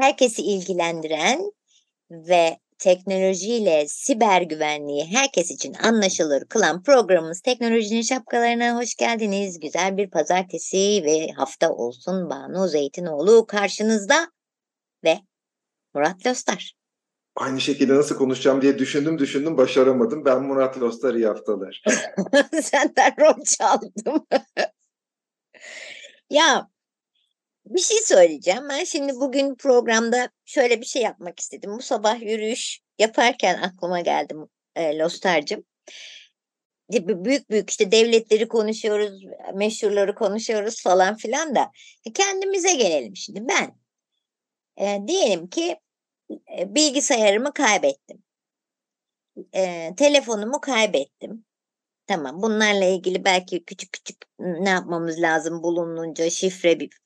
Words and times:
Herkesi 0.00 0.42
ilgilendiren 0.42 1.52
ve 2.10 2.58
teknolojiyle 2.78 3.84
siber 3.88 4.42
güvenliği 4.42 5.04
herkes 5.04 5.50
için 5.50 5.74
anlaşılır 5.74 6.44
kılan 6.44 6.82
programımız 6.82 7.40
Teknolojinin 7.40 8.02
Şapkalarına 8.02 8.76
hoş 8.76 8.94
geldiniz. 8.94 9.60
Güzel 9.60 9.96
bir 9.96 10.10
pazartesi 10.10 11.02
ve 11.04 11.28
hafta 11.36 11.70
olsun 11.70 12.30
Banu 12.30 12.68
Zeytinoğlu 12.68 13.46
karşınızda 13.46 14.30
ve 15.04 15.18
Murat 15.94 16.26
Lostar. 16.26 16.74
Aynı 17.36 17.60
şekilde 17.60 17.94
nasıl 17.94 18.16
konuşacağım 18.16 18.62
diye 18.62 18.78
düşündüm 18.78 19.18
düşündüm 19.18 19.56
başaramadım. 19.56 20.24
Ben 20.24 20.42
Murat 20.42 20.80
Lostar 20.80 21.14
iyi 21.14 21.26
haftalar. 21.26 21.82
Senden 22.62 23.14
rol 23.20 23.44
çaldım. 23.44 24.26
ya 26.30 26.68
bir 27.66 27.80
şey 27.80 27.98
söyleyeceğim. 27.98 28.68
Ben 28.68 28.84
şimdi 28.84 29.14
bugün 29.14 29.54
programda 29.54 30.30
şöyle 30.44 30.80
bir 30.80 30.86
şey 30.86 31.02
yapmak 31.02 31.40
istedim. 31.40 31.70
Bu 31.78 31.82
sabah 31.82 32.20
yürüyüş 32.20 32.80
yaparken 32.98 33.62
aklıma 33.62 34.00
geldi 34.00 34.34
e, 34.76 34.98
Lostar'cığım. 34.98 35.64
Büyük 36.90 37.50
büyük 37.50 37.70
işte 37.70 37.92
devletleri 37.92 38.48
konuşuyoruz, 38.48 39.22
meşhurları 39.54 40.14
konuşuyoruz 40.14 40.82
falan 40.82 41.16
filan 41.16 41.54
da 41.54 41.70
e, 42.06 42.12
kendimize 42.12 42.74
gelelim 42.74 43.16
şimdi. 43.16 43.48
Ben 43.48 43.78
e, 44.76 44.98
diyelim 45.08 45.48
ki 45.48 45.76
e, 46.58 46.74
bilgisayarımı 46.74 47.52
kaybettim. 47.52 48.22
E, 49.54 49.90
telefonumu 49.96 50.60
kaybettim. 50.60 51.44
Tamam 52.06 52.42
bunlarla 52.42 52.84
ilgili 52.84 53.24
belki 53.24 53.64
küçük 53.64 53.92
küçük 53.92 54.16
ne 54.38 54.68
yapmamız 54.68 55.20
lazım 55.20 55.62
bulununca 55.62 56.30
şifre 56.30 56.80
bir 56.80 57.03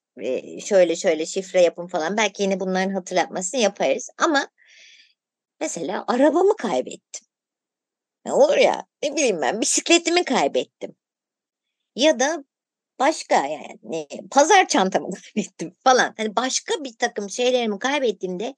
şöyle 0.60 0.96
şöyle 0.96 1.26
şifre 1.26 1.62
yapın 1.62 1.86
falan. 1.86 2.16
Belki 2.16 2.42
yine 2.42 2.60
bunların 2.60 2.90
hatırlatmasını 2.94 3.60
yaparız. 3.60 4.10
Ama 4.18 4.48
mesela 5.60 6.04
arabamı 6.08 6.56
kaybettim. 6.56 7.26
Ne 8.24 8.32
olur 8.32 8.56
ya 8.56 8.86
ne 9.02 9.16
bileyim 9.16 9.40
ben 9.40 9.60
bisikletimi 9.60 10.24
kaybettim. 10.24 10.96
Ya 11.96 12.20
da 12.20 12.44
başka 12.98 13.46
yani 13.46 14.08
pazar 14.30 14.68
çantamı 14.68 15.08
kaybettim 15.34 15.76
falan. 15.84 16.14
Hani 16.16 16.36
başka 16.36 16.84
bir 16.84 16.96
takım 16.98 17.30
şeylerimi 17.30 17.78
kaybettiğimde 17.78 18.54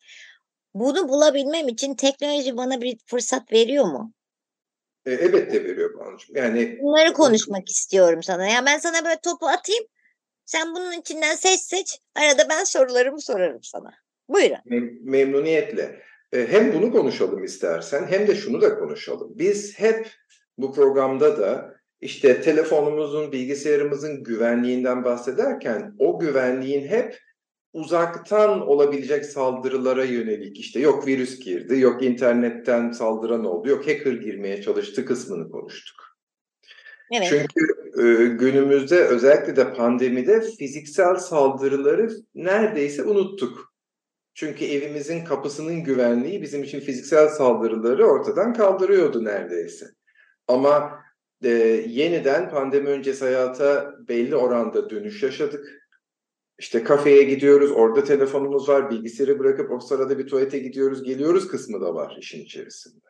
bunu 0.75 1.09
bulabilmem 1.09 1.69
için 1.69 1.95
teknoloji 1.95 2.57
bana 2.57 2.81
bir 2.81 2.99
fırsat 3.07 3.53
veriyor 3.53 3.85
mu? 3.85 4.13
E, 5.07 5.13
elbette 5.13 5.65
veriyor 5.65 5.99
Banu'cum. 5.99 6.37
Yani 6.37 6.79
bunları 6.83 7.13
konuşmak 7.13 7.69
istiyorum 7.69 8.23
sana. 8.23 8.47
Ya 8.47 8.53
yani 8.53 8.67
ben 8.67 8.79
sana 8.79 9.05
böyle 9.05 9.21
topu 9.21 9.47
atayım. 9.47 9.85
Sen 10.51 10.75
bunun 10.75 10.93
içinden 10.93 11.35
seç 11.35 11.61
seç. 11.61 11.99
Arada 12.15 12.49
ben 12.51 12.65
sorularımı 12.65 13.21
sorarım 13.21 13.63
sana. 13.63 13.91
Buyurun. 14.29 14.57
Mem- 14.67 14.99
memnuniyetle. 15.03 16.03
E, 16.33 16.47
hem 16.47 16.73
bunu 16.73 16.93
konuşalım 16.93 17.45
istersen 17.45 18.07
hem 18.07 18.27
de 18.27 18.35
şunu 18.35 18.61
da 18.61 18.79
konuşalım. 18.79 19.31
Biz 19.35 19.79
hep 19.79 20.11
bu 20.59 20.75
programda 20.75 21.39
da 21.39 21.75
işte 22.01 22.41
telefonumuzun, 22.41 23.33
bilgisayarımızın 23.33 24.25
güvenliğinden 24.25 25.05
bahsederken 25.05 25.95
o 25.99 26.19
güvenliğin 26.19 26.89
hep 26.89 27.19
uzaktan 27.73 28.69
olabilecek 28.69 29.25
saldırılara 29.25 30.05
yönelik 30.05 30.61
işte 30.61 30.81
yok 30.81 31.07
virüs 31.07 31.39
girdi, 31.39 31.81
yok 31.81 32.03
internetten 32.03 32.91
saldıran 32.91 33.45
oldu, 33.45 33.69
yok 33.69 33.87
hacker 33.87 34.13
girmeye 34.13 34.63
çalıştı 34.63 35.05
kısmını 35.05 35.51
konuştuk. 35.51 36.10
Evet. 37.11 37.29
Çünkü 37.29 37.91
e, 37.99 38.27
günümüzde 38.27 39.05
özellikle 39.05 39.57
de 39.57 39.75
pandemide 39.75 40.41
fiziksel 40.41 41.15
saldırıları 41.15 42.11
neredeyse 42.35 43.03
unuttuk. 43.03 43.75
Çünkü 44.35 44.65
evimizin 44.65 45.25
kapısının 45.25 45.85
güvenliği 45.85 46.43
bizim 46.43 46.63
için 46.63 46.81
fiziksel 46.81 47.29
saldırıları 47.29 48.07
ortadan 48.07 48.55
kaldırıyordu 48.55 49.25
neredeyse. 49.25 49.87
Ama 50.49 51.01
e, 51.45 51.49
yeniden 51.89 52.51
pandemi 52.51 52.89
öncesi 52.89 53.25
hayata 53.25 53.95
belli 54.09 54.37
oranda 54.37 54.91
dönüş 54.91 55.23
yaşadık. 55.23 55.81
İşte 56.59 56.85
kafeye 56.85 57.23
gidiyoruz, 57.23 57.73
orada 57.73 58.05
telefonumuz 58.05 58.69
var, 58.69 58.91
bilgisayarı 58.91 59.39
bırakıp 59.39 59.71
o 59.71 59.81
sırada 59.81 60.19
bir 60.19 60.27
tuvalete 60.27 60.59
gidiyoruz, 60.59 61.03
geliyoruz 61.03 61.49
kısmı 61.49 61.81
da 61.81 61.95
var 61.95 62.17
işin 62.21 62.45
içerisinde. 62.45 63.05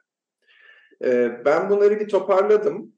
Ben 1.44 1.70
bunları 1.70 2.00
bir 2.00 2.08
toparladım. 2.08 2.92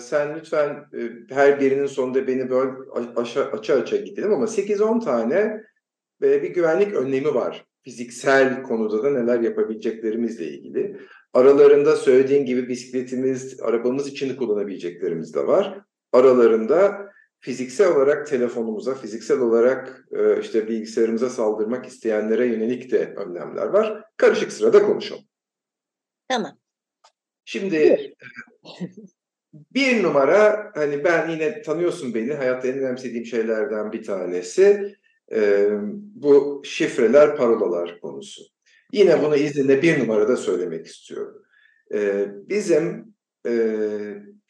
Sen 0.00 0.36
lütfen 0.36 0.84
her 1.30 1.60
birinin 1.60 1.86
sonunda 1.86 2.26
beni 2.26 2.50
böyle 2.50 2.70
aşa, 3.16 3.44
açı 3.44 3.74
açı 3.74 3.96
gidelim 3.96 4.32
ama 4.32 4.44
8-10 4.44 5.04
tane 5.04 5.60
bir 6.22 6.50
güvenlik 6.50 6.94
önlemi 6.94 7.34
var. 7.34 7.66
Fiziksel 7.82 8.62
konuda 8.62 9.02
da 9.02 9.10
neler 9.10 9.40
yapabileceklerimizle 9.40 10.44
ilgili. 10.44 10.96
Aralarında 11.32 11.96
söylediğin 11.96 12.46
gibi 12.46 12.68
bisikletimiz, 12.68 13.60
arabamız 13.60 14.08
için 14.08 14.36
kullanabileceklerimiz 14.36 15.34
de 15.34 15.46
var. 15.46 15.80
Aralarında 16.12 17.08
fiziksel 17.40 17.96
olarak 17.96 18.26
telefonumuza, 18.26 18.94
fiziksel 18.94 19.40
olarak 19.40 20.04
işte 20.40 20.68
bilgisayarımıza 20.68 21.30
saldırmak 21.30 21.86
isteyenlere 21.86 22.46
yönelik 22.46 22.90
de 22.90 23.14
önlemler 23.16 23.66
var. 23.66 24.04
Karışık 24.16 24.52
sırada 24.52 24.86
konuşalım. 24.86 25.24
Tamam. 26.28 26.58
Şimdi 27.44 28.14
bir 29.74 30.02
numara 30.02 30.72
hani 30.74 31.04
ben 31.04 31.30
yine 31.30 31.62
tanıyorsun 31.62 32.14
beni 32.14 32.34
hayatta 32.34 32.68
en 32.68 32.78
önemsediğim 32.78 33.26
şeylerden 33.26 33.92
bir 33.92 34.02
tanesi 34.02 34.96
e, 35.32 35.68
bu 36.14 36.62
şifreler 36.64 37.36
parolalar 37.36 38.00
konusu. 38.00 38.42
Yine 38.92 39.22
bunu 39.22 39.36
izninle 39.36 39.82
bir 39.82 39.98
numarada 40.00 40.36
söylemek 40.36 40.86
istiyorum. 40.86 41.42
E, 41.94 42.26
bizim 42.48 43.14
e, 43.46 43.52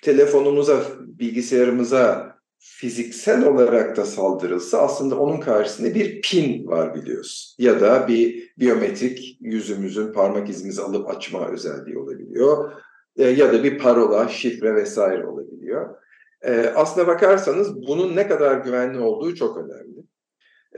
telefonumuza, 0.03 0.87
bilgisayarımıza 1.01 2.34
fiziksel 2.67 3.47
olarak 3.47 3.97
da 3.97 4.05
saldırılsa 4.05 4.79
aslında 4.79 5.19
onun 5.19 5.41
karşısında 5.41 5.95
bir 5.95 6.21
pin 6.23 6.67
var 6.67 6.95
biliyorsun. 6.95 7.55
Ya 7.65 7.81
da 7.81 8.09
bir 8.09 8.53
biyometrik 8.59 9.39
yüzümüzün 9.41 10.13
parmak 10.13 10.49
izimizi 10.49 10.83
alıp 10.83 11.11
açma 11.11 11.49
özelliği 11.49 11.99
olabiliyor. 11.99 12.73
E, 13.17 13.25
ya 13.25 13.53
da 13.53 13.65
bir 13.65 13.79
parola, 13.79 14.29
şifre 14.29 14.75
vesaire 14.75 15.27
olabiliyor. 15.27 15.95
E, 16.43 16.67
aslına 16.67 17.07
bakarsanız 17.07 17.77
bunun 17.77 18.17
ne 18.17 18.29
kadar 18.29 18.57
güvenli 18.57 18.99
olduğu 18.99 19.35
çok 19.35 19.57
önemli. 19.57 20.05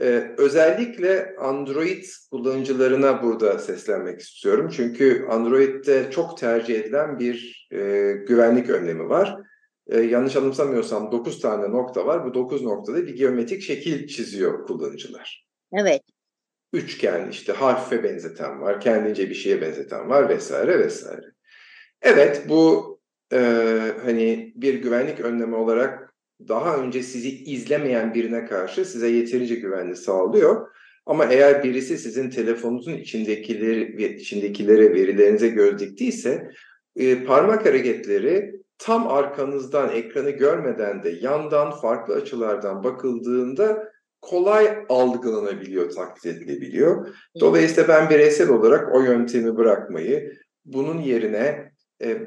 Ee, 0.01 0.35
özellikle 0.37 1.35
Android 1.39 2.03
kullanıcılarına 2.31 3.23
burada 3.23 3.59
seslenmek 3.59 4.19
istiyorum. 4.19 4.69
Çünkü 4.75 5.25
Android'de 5.29 6.11
çok 6.11 6.37
tercih 6.37 6.79
edilen 6.79 7.19
bir 7.19 7.67
e, 7.71 8.11
güvenlik 8.27 8.69
önlemi 8.69 9.09
var. 9.09 9.37
E, 9.89 9.99
yanlış 9.99 10.35
anımsamıyorsam 10.35 11.11
9 11.11 11.39
tane 11.41 11.69
nokta 11.69 12.05
var. 12.05 12.25
Bu 12.25 12.33
9 12.33 12.61
noktada 12.61 13.07
bir 13.07 13.15
geometrik 13.15 13.61
şekil 13.61 14.07
çiziyor 14.07 14.67
kullanıcılar. 14.67 15.47
Evet. 15.73 16.01
Üçgen 16.73 17.29
işte 17.31 17.53
harfe 17.53 18.03
benzeten 18.03 18.61
var, 18.61 18.81
kendince 18.81 19.29
bir 19.29 19.35
şeye 19.35 19.61
benzeten 19.61 20.09
var 20.09 20.29
vesaire 20.29 20.79
vesaire. 20.79 21.25
Evet 22.01 22.43
bu 22.49 22.99
e, 23.33 23.37
hani 24.05 24.53
bir 24.55 24.73
güvenlik 24.73 25.19
önlemi 25.19 25.55
olarak 25.55 26.13
daha 26.47 26.77
önce 26.77 27.03
sizi 27.03 27.29
izlemeyen 27.29 28.13
birine 28.13 28.45
karşı 28.45 28.85
size 28.85 29.07
yeterince 29.07 29.55
güvenli 29.55 29.95
sağlıyor. 29.95 30.67
Ama 31.05 31.25
eğer 31.25 31.63
birisi 31.63 31.97
sizin 31.97 32.29
telefonunuzun 32.29 32.93
içindekileri 32.93 34.15
içindekilere 34.15 34.93
verilerinize 34.93 35.47
göz 35.47 35.79
diktiyse 35.79 36.51
e, 36.95 37.23
parmak 37.23 37.65
hareketleri 37.65 38.57
tam 38.79 39.07
arkanızdan 39.07 39.89
ekranı 39.89 40.29
görmeden 40.29 41.03
de 41.03 41.09
yandan 41.21 41.71
farklı 41.71 42.13
açılardan 42.15 42.83
bakıldığında 42.83 43.91
kolay 44.21 44.77
algılanabiliyor, 44.89 45.89
taklit 45.89 46.25
edilebiliyor. 46.25 47.07
Dolayısıyla 47.39 47.87
ben 47.87 48.09
bireysel 48.09 48.49
olarak 48.49 48.95
o 48.95 49.01
yöntemi 49.01 49.57
bırakmayı, 49.57 50.33
bunun 50.65 50.97
yerine 50.97 51.71
e, 52.03 52.17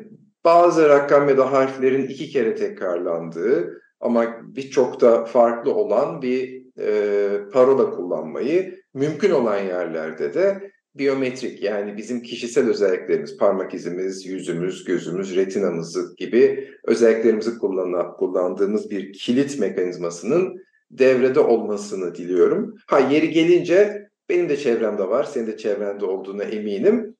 bazı 0.45 0.89
rakam 0.89 1.29
ya 1.29 1.39
da 1.39 1.53
harflerin 1.53 2.07
iki 2.07 2.29
kere 2.29 2.55
tekrarlandığı 2.55 3.81
ama 4.01 4.37
birçok 4.43 5.01
da 5.01 5.25
farklı 5.25 5.75
olan 5.75 6.23
bir 6.23 6.63
e, 6.79 7.51
parola 7.53 7.91
kullanmayı, 7.91 8.81
mümkün 8.95 9.31
olan 9.31 9.59
yerlerde 9.59 10.35
de 10.35 10.71
biyometrik 10.95 11.63
yani 11.63 11.97
bizim 11.97 12.23
kişisel 12.23 12.69
özelliklerimiz, 12.69 13.37
parmak 13.37 13.75
izimiz, 13.75 14.27
yüzümüz, 14.27 14.85
gözümüz, 14.85 15.37
retinamız 15.37 16.17
gibi 16.17 16.71
özelliklerimizi 16.85 17.59
kullan 17.59 18.17
kullandığımız 18.17 18.91
bir 18.91 19.13
kilit 19.13 19.59
mekanizmasının 19.59 20.65
devrede 20.91 21.41
olmasını 21.41 22.15
diliyorum. 22.15 22.79
Ha 22.87 22.99
yeri 22.99 23.31
gelince 23.31 24.09
benim 24.29 24.49
de 24.49 24.57
çevremde 24.57 25.09
var, 25.09 25.25
senin 25.25 25.47
de 25.47 25.57
çevrende 25.57 26.05
olduğuna 26.05 26.45
eminim. 26.45 27.17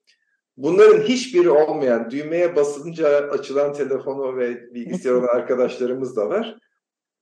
Bunların 0.57 1.01
hiçbiri 1.01 1.49
olmayan, 1.49 2.11
düğmeye 2.11 2.55
basınca 2.55 3.29
açılan 3.29 3.73
telefonu 3.73 4.37
ve 4.37 4.73
bilgisayar 4.73 5.11
olan 5.11 5.27
arkadaşlarımız 5.35 6.15
da 6.15 6.29
var. 6.29 6.57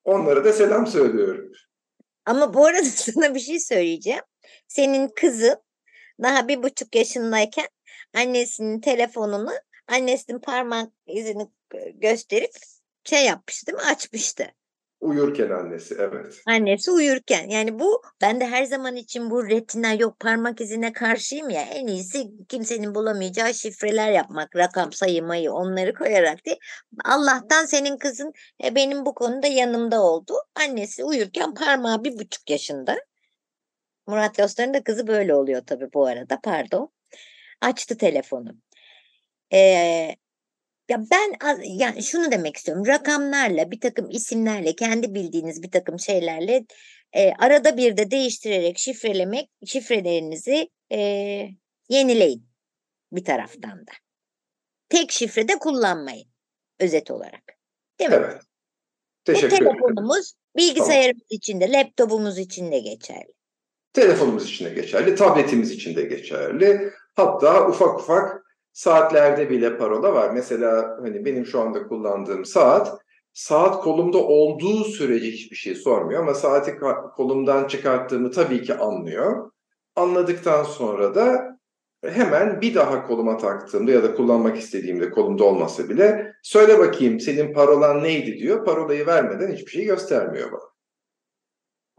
Onlara 0.04 0.46
da 0.46 0.54
selam 0.54 0.88
söylüyorum. 0.88 1.52
Ama 2.26 2.54
bu 2.54 2.66
arada 2.66 2.84
sana 2.84 3.36
bir 3.36 3.40
şey 3.40 3.60
söyleyeceğim. 3.60 4.22
Senin 4.68 5.10
kızın 5.16 5.56
daha 6.24 6.48
bir 6.48 6.64
buçuk 6.64 6.96
yaşındayken 6.96 7.68
annesinin 8.16 8.82
telefonunu 8.82 9.52
annesinin 9.88 10.40
parmak 10.40 10.90
izini 11.08 11.48
gösterip 11.94 12.52
şey 13.04 13.26
yapmıştı 13.26 13.68
değil 13.68 13.78
mi? 13.78 13.92
Açmıştı. 13.92 14.46
Uyurken 15.02 15.50
annesi 15.50 15.96
evet. 16.00 16.42
Annesi 16.48 16.92
uyurken 16.92 17.50
yani 17.50 17.80
bu 17.80 18.02
ben 18.22 18.42
de 18.42 18.46
her 18.48 18.64
zaman 18.64 18.96
için 18.96 19.30
bu 19.30 19.50
retina 19.50 19.94
yok 19.94 20.20
parmak 20.20 20.62
izine 20.62 20.94
karşıyım 20.94 21.50
ya 21.50 21.62
en 21.62 21.88
iyisi 21.88 22.32
kimsenin 22.50 22.96
bulamayacağı 22.96 23.54
şifreler 23.54 24.12
yapmak 24.12 24.56
rakam 24.56 24.94
saymayı 24.94 25.52
onları 25.52 25.94
koyarak 25.94 26.46
değil. 26.46 26.58
Allah'tan 27.06 27.66
senin 27.66 27.98
kızın 27.98 28.34
e, 28.64 28.76
benim 28.76 29.06
bu 29.06 29.14
konuda 29.14 29.48
yanımda 29.48 30.02
oldu. 30.02 30.34
Annesi 30.56 31.04
uyurken 31.04 31.54
parmağı 31.54 32.04
bir 32.04 32.20
buçuk 32.20 32.50
yaşında. 32.50 32.98
Murat 34.10 34.40
Yostar'ın 34.40 34.74
da 34.74 34.84
kızı 34.84 35.08
böyle 35.08 35.36
oluyor 35.36 35.62
tabii 35.66 35.94
bu 35.94 36.06
arada 36.06 36.40
pardon. 36.44 36.92
Açtı 37.62 37.98
telefonu. 37.98 38.56
Ee, 39.54 39.58
ya 40.90 41.06
ben 41.12 41.62
yani 41.64 42.04
şunu 42.04 42.32
demek 42.32 42.58
istiyorum. 42.58 42.88
Rakamlarla, 42.88 43.72
bir 43.72 43.80
takım 43.80 44.10
isimlerle, 44.10 44.76
kendi 44.76 45.14
bildiğiniz 45.14 45.64
bir 45.64 45.72
takım 45.72 46.00
şeylerle 46.00 46.66
e, 47.14 47.32
arada 47.32 47.78
bir 47.78 47.98
de 47.98 48.12
değiştirerek 48.12 48.78
şifrelemek, 48.78 49.50
şifrelerinizi 49.66 50.70
e, 50.92 51.00
yenileyin 51.90 52.50
bir 53.12 53.26
taraftan 53.26 53.88
da. 53.88 53.92
Tek 54.90 55.12
şifrede 55.12 55.60
kullanmayın 55.60 56.28
özet 56.80 57.12
olarak. 57.12 57.44
Değil 58.00 58.10
mi? 58.10 58.16
Evet. 58.20 58.42
Teşekkür 59.26 59.52
Bu 59.52 59.56
telefonumuz 59.56 60.34
bilgisayarımız 60.58 61.24
tamam. 61.30 61.38
için 61.38 61.62
de, 61.62 61.72
laptopumuz 61.72 62.38
için 62.38 62.72
de 62.72 62.80
geçerli. 62.80 63.39
Telefonumuz 63.94 64.46
için 64.46 64.66
de 64.66 64.70
geçerli, 64.70 65.16
tabletimiz 65.16 65.72
için 65.72 65.96
de 65.96 66.02
geçerli. 66.02 66.92
Hatta 67.16 67.68
ufak 67.68 68.00
ufak 68.00 68.44
Saatlerde 68.80 69.50
bile 69.50 69.78
parola 69.78 70.14
var. 70.14 70.30
Mesela 70.30 70.98
hani 71.02 71.26
benim 71.26 71.46
şu 71.46 71.62
anda 71.62 71.88
kullandığım 71.88 72.46
saat 72.46 72.98
saat 73.34 73.84
kolumda 73.84 74.18
olduğu 74.18 74.84
sürece 74.84 75.28
hiçbir 75.28 75.56
şey 75.56 75.76
sormuyor 75.76 76.22
ama 76.22 76.34
saati 76.34 76.78
kolumdan 77.16 77.68
çıkarttığımı 77.68 78.32
tabii 78.32 78.62
ki 78.64 78.74
anlıyor. 78.74 79.52
Anladıktan 79.96 80.64
sonra 80.64 81.16
da 81.16 81.58
hemen 82.06 82.62
bir 82.62 82.76
daha 82.76 83.08
koluma 83.08 83.38
taktığımda 83.38 83.92
ya 83.92 84.04
da 84.04 84.16
kullanmak 84.16 84.58
istediğimde 84.58 85.10
kolumda 85.10 85.44
olmasa 85.44 85.90
bile 85.90 86.34
söyle 86.44 86.80
bakayım 86.80 87.20
senin 87.20 87.54
parolan 87.54 88.04
neydi 88.04 88.38
diyor. 88.38 88.66
Parolayı 88.66 89.06
vermeden 89.06 89.52
hiçbir 89.52 89.72
şey 89.72 89.86
göstermiyor 89.86 90.52
bana. 90.52 90.69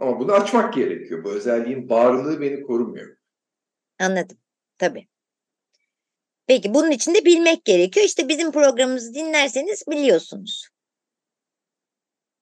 Ama 0.00 0.20
bunu 0.20 0.32
açmak 0.32 0.74
gerekiyor. 0.74 1.24
Bu 1.24 1.30
özelliğin 1.30 1.88
varlığı 1.88 2.40
beni 2.40 2.62
korumuyor. 2.62 3.16
Anladım. 3.98 4.36
Tabii. 4.78 5.08
Peki 6.46 6.74
bunun 6.74 6.90
için 6.90 7.14
de 7.14 7.24
bilmek 7.24 7.64
gerekiyor. 7.64 8.06
İşte 8.06 8.28
bizim 8.28 8.52
programımızı 8.52 9.14
dinlerseniz 9.14 9.84
biliyorsunuz. 9.90 10.68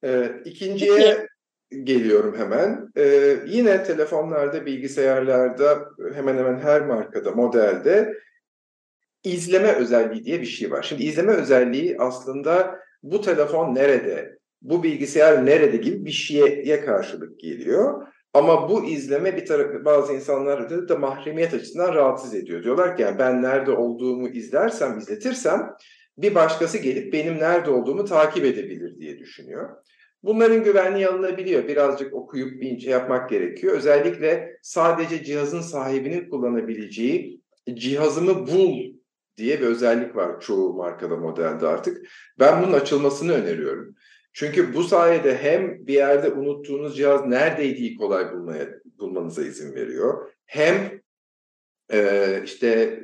Ee, 0.04 0.42
ikinciye 0.44 1.26
Peki. 1.70 1.84
geliyorum 1.84 2.38
hemen. 2.38 2.88
Ee, 2.96 3.36
yine 3.46 3.84
telefonlarda, 3.84 4.66
bilgisayarlarda 4.66 5.88
hemen 6.14 6.36
hemen 6.36 6.58
her 6.58 6.86
markada, 6.86 7.30
modelde 7.30 8.14
izleme 9.24 9.72
özelliği 9.72 10.24
diye 10.24 10.40
bir 10.40 10.46
şey 10.46 10.70
var. 10.70 10.82
Şimdi 10.82 11.02
izleme 11.02 11.32
özelliği 11.32 11.96
aslında 11.98 12.78
bu 13.02 13.20
telefon 13.20 13.74
nerede, 13.74 14.37
bu 14.62 14.82
bilgisayar 14.82 15.46
nerede 15.46 15.76
gibi 15.76 16.04
bir 16.04 16.10
şeye 16.10 16.84
karşılık 16.84 17.40
geliyor. 17.40 18.06
Ama 18.34 18.68
bu 18.68 18.84
izleme 18.84 19.36
bir 19.36 19.46
tarafı 19.46 19.84
bazı 19.84 20.12
insanları 20.12 20.88
da 20.88 20.96
mahremiyet 20.96 21.54
açısından 21.54 21.94
rahatsız 21.94 22.34
ediyor. 22.34 22.62
Diyorlar 22.62 22.96
ki 22.96 23.02
yani 23.02 23.18
ben 23.18 23.42
nerede 23.42 23.70
olduğumu 23.70 24.28
izlersem, 24.28 24.98
izletirsem 24.98 25.70
bir 26.18 26.34
başkası 26.34 26.78
gelip 26.78 27.12
benim 27.12 27.38
nerede 27.38 27.70
olduğumu 27.70 28.04
takip 28.04 28.44
edebilir 28.44 28.98
diye 28.98 29.18
düşünüyor. 29.18 29.68
Bunların 30.22 30.64
güvenliği 30.64 31.08
alınabiliyor. 31.08 31.68
Birazcık 31.68 32.14
okuyup 32.14 32.60
bir 32.60 32.78
şey 32.78 32.92
yapmak 32.92 33.30
gerekiyor. 33.30 33.76
Özellikle 33.76 34.58
sadece 34.62 35.24
cihazın 35.24 35.60
sahibinin 35.60 36.30
kullanabileceği 36.30 37.40
cihazımı 37.74 38.46
bul 38.46 38.98
diye 39.36 39.60
bir 39.60 39.66
özellik 39.66 40.16
var 40.16 40.40
çoğu 40.40 40.74
markada 40.74 41.16
modelde 41.16 41.66
artık. 41.66 42.06
Ben 42.38 42.62
bunun 42.62 42.72
açılmasını 42.72 43.32
öneriyorum. 43.32 43.94
Çünkü 44.38 44.74
bu 44.74 44.84
sayede 44.84 45.38
hem 45.38 45.86
bir 45.86 45.94
yerde 45.94 46.32
unuttuğunuz 46.32 46.96
cihaz 46.96 47.26
neredeydiği 47.26 47.96
kolay 47.96 48.32
bulmaya 48.32 48.68
bulmanıza 48.98 49.42
izin 49.42 49.74
veriyor. 49.74 50.32
Hem 50.46 51.00
e, 51.92 52.42
işte 52.44 53.00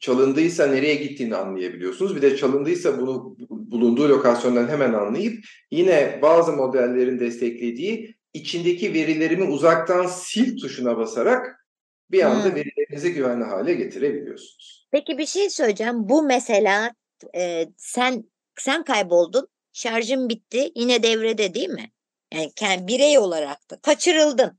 çalındıysa 0.00 0.66
nereye 0.66 0.94
gittiğini 0.94 1.36
anlayabiliyorsunuz. 1.36 2.16
Bir 2.16 2.22
de 2.22 2.36
çalındıysa 2.36 3.00
bunu 3.00 3.36
bulunduğu 3.48 4.08
lokasyondan 4.08 4.68
hemen 4.68 4.92
anlayıp 4.92 5.44
yine 5.70 6.18
bazı 6.22 6.52
modellerin 6.52 7.20
desteklediği 7.20 8.14
içindeki 8.32 8.94
verilerimi 8.94 9.44
uzaktan 9.44 10.06
sil 10.22 10.48
tuşuna 10.60 10.96
basarak 10.96 11.66
bir 12.10 12.22
anda 12.22 12.44
hmm. 12.44 12.54
verilerinizi 12.54 13.14
güvenli 13.14 13.44
hale 13.44 13.74
getirebiliyorsunuz. 13.74 14.88
Peki 14.92 15.18
bir 15.18 15.26
şey 15.26 15.50
söyleyeceğim. 15.50 16.08
Bu 16.08 16.22
mesela 16.22 16.94
e, 17.36 17.66
sen 17.76 18.24
sen 18.58 18.84
kayboldun 18.84 19.48
şarjım 19.74 20.28
bitti 20.28 20.72
yine 20.74 21.02
devrede 21.02 21.54
değil 21.54 21.68
mi? 21.68 21.92
Yani 22.34 22.52
kendi 22.56 22.86
birey 22.86 23.18
olarak 23.18 23.70
da 23.70 23.80
kaçırıldın. 23.80 24.58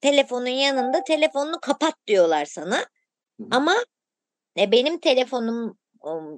Telefonun 0.00 0.46
yanında 0.46 1.04
telefonunu 1.04 1.60
kapat 1.60 1.94
diyorlar 2.06 2.44
sana. 2.44 2.86
Ama 3.50 3.84
e, 4.58 4.72
benim 4.72 5.00
telefonum 5.00 5.78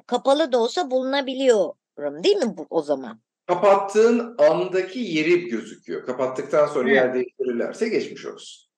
kapalı 0.06 0.52
da 0.52 0.58
olsa 0.58 0.90
bulunabiliyorum 0.90 2.24
değil 2.24 2.36
mi 2.36 2.56
bu, 2.56 2.66
o 2.70 2.82
zaman? 2.82 3.20
Kapattığın 3.46 4.36
andaki 4.38 4.98
yeri 4.98 5.48
gözüküyor. 5.48 6.06
Kapattıktan 6.06 6.66
sonra 6.66 6.88
Hı. 6.88 6.94
yer 6.94 7.14
değiştirirlerse 7.14 7.88
geçmiş 7.88 8.26
olsun. 8.26 8.70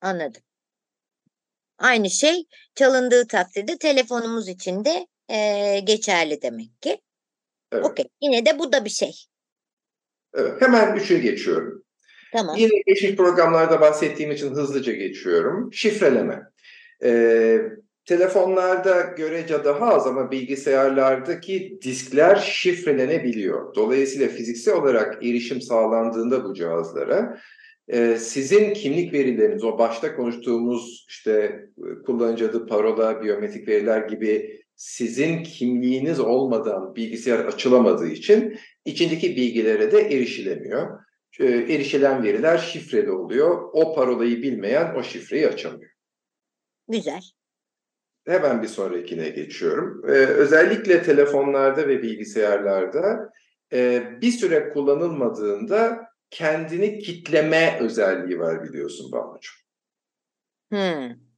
Anladım. 0.00 0.42
Aynı 1.78 2.10
şey 2.10 2.44
çalındığı 2.74 3.26
takdirde 3.26 3.78
telefonumuz 3.78 4.48
için 4.48 4.84
de 4.84 5.06
e, 5.28 5.80
geçerli 5.80 6.42
demek 6.42 6.82
ki. 6.82 7.00
Evet. 7.72 7.84
Okey. 7.84 8.04
Yine 8.22 8.46
de 8.46 8.58
bu 8.58 8.72
da 8.72 8.84
bir 8.84 8.90
şey. 8.90 9.12
Evet. 10.34 10.62
Hemen 10.62 10.96
üçe 10.96 11.18
geçiyorum. 11.18 11.84
Tamam. 12.32 12.56
Yine 12.58 12.82
geçmiş 12.86 13.16
programlarda 13.16 13.80
bahsettiğim 13.80 14.30
için 14.30 14.54
hızlıca 14.54 14.92
geçiyorum. 14.92 15.72
Şifreleme. 15.72 16.42
Ee, 17.04 17.58
telefonlarda 18.04 19.00
görece 19.00 19.64
daha 19.64 19.94
az 19.94 20.06
ama 20.06 20.30
bilgisayarlardaki 20.30 21.78
diskler 21.82 22.36
şifrelenebiliyor. 22.36 23.74
Dolayısıyla 23.74 24.28
fiziksel 24.28 24.74
olarak 24.74 25.24
erişim 25.24 25.60
sağlandığında 25.60 26.44
bu 26.44 26.54
cihazlara 26.54 27.38
e, 27.88 28.16
sizin 28.16 28.74
kimlik 28.74 29.12
verileriniz, 29.12 29.64
o 29.64 29.78
başta 29.78 30.16
konuştuğumuz 30.16 31.06
işte 31.08 31.64
kullanıcı 32.06 32.50
adı, 32.50 32.66
parola, 32.66 33.22
biyometrik 33.22 33.68
veriler 33.68 34.08
gibi 34.08 34.59
sizin 34.80 35.42
kimliğiniz 35.42 36.20
olmadan 36.20 36.94
bilgisayar 36.96 37.38
açılamadığı 37.44 38.08
için 38.08 38.58
içindeki 38.84 39.36
bilgilere 39.36 39.92
de 39.92 40.00
erişilemiyor. 40.00 41.00
Ee, 41.40 41.46
erişilen 41.46 42.22
veriler 42.22 42.58
şifreli 42.58 43.10
oluyor. 43.10 43.70
O 43.72 43.94
parolayı 43.94 44.42
bilmeyen 44.42 44.94
o 44.94 45.02
şifreyi 45.02 45.48
açamıyor. 45.48 45.90
Güzel. 46.88 47.20
Hemen 48.26 48.62
bir 48.62 48.68
sonrakine 48.68 49.28
geçiyorum. 49.28 50.02
Ee, 50.08 50.12
özellikle 50.12 51.02
telefonlarda 51.02 51.88
ve 51.88 52.02
bilgisayarlarda 52.02 53.32
e, 53.72 54.02
bir 54.20 54.32
süre 54.32 54.70
kullanılmadığında 54.72 56.06
kendini 56.30 56.98
kitleme 56.98 57.78
özelliği 57.80 58.38
var 58.38 58.64
biliyorsun 58.64 59.12
Banucuğum. 59.12 59.60
Hmm. 60.70 61.29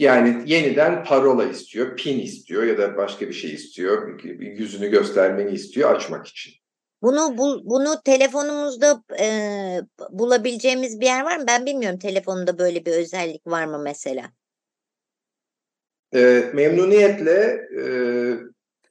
Yani 0.00 0.42
yeniden 0.46 1.04
parola 1.04 1.44
istiyor, 1.44 1.96
pin 1.96 2.18
istiyor 2.20 2.62
ya 2.62 2.78
da 2.78 2.96
başka 2.96 3.28
bir 3.28 3.32
şey 3.32 3.54
istiyor. 3.54 4.24
Yüzünü 4.40 4.88
göstermeni 4.88 5.50
istiyor 5.50 5.94
açmak 5.94 6.26
için. 6.26 6.52
Bunu 7.02 7.38
bu, 7.38 7.60
bunu 7.64 8.02
telefonumuzda 8.04 9.02
e, 9.20 9.26
bulabileceğimiz 10.10 11.00
bir 11.00 11.06
yer 11.06 11.24
var 11.24 11.36
mı? 11.36 11.44
Ben 11.48 11.66
bilmiyorum 11.66 11.98
telefonunda 11.98 12.58
böyle 12.58 12.84
bir 12.84 12.92
özellik 12.92 13.46
var 13.46 13.64
mı 13.64 13.78
mesela? 13.84 14.30
E, 16.14 16.50
memnuniyetle 16.54 17.60
e, 17.80 17.84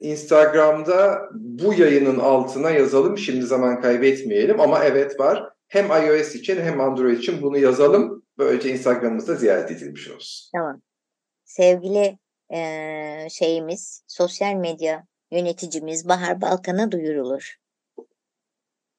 Instagram'da 0.00 1.28
bu 1.34 1.74
yayının 1.74 2.18
altına 2.18 2.70
yazalım. 2.70 3.18
Şimdi 3.18 3.46
zaman 3.46 3.80
kaybetmeyelim 3.80 4.60
ama 4.60 4.84
evet 4.84 5.20
var. 5.20 5.52
Hem 5.68 5.86
iOS 5.86 6.34
için 6.34 6.60
hem 6.60 6.80
Android 6.80 7.18
için 7.18 7.42
bunu 7.42 7.58
yazalım. 7.58 8.24
Böylece 8.38 8.70
Instagram'ımızda 8.70 9.34
ziyaret 9.34 9.70
edilmiş 9.70 10.10
olsun. 10.10 10.50
Tamam. 10.54 10.80
Sevgili 11.50 12.18
e, 12.54 12.60
şeyimiz, 13.30 14.04
sosyal 14.06 14.54
medya 14.54 15.06
yöneticimiz 15.30 16.08
Bahar 16.08 16.40
Balkan'a 16.40 16.92
duyurulur. 16.92 17.56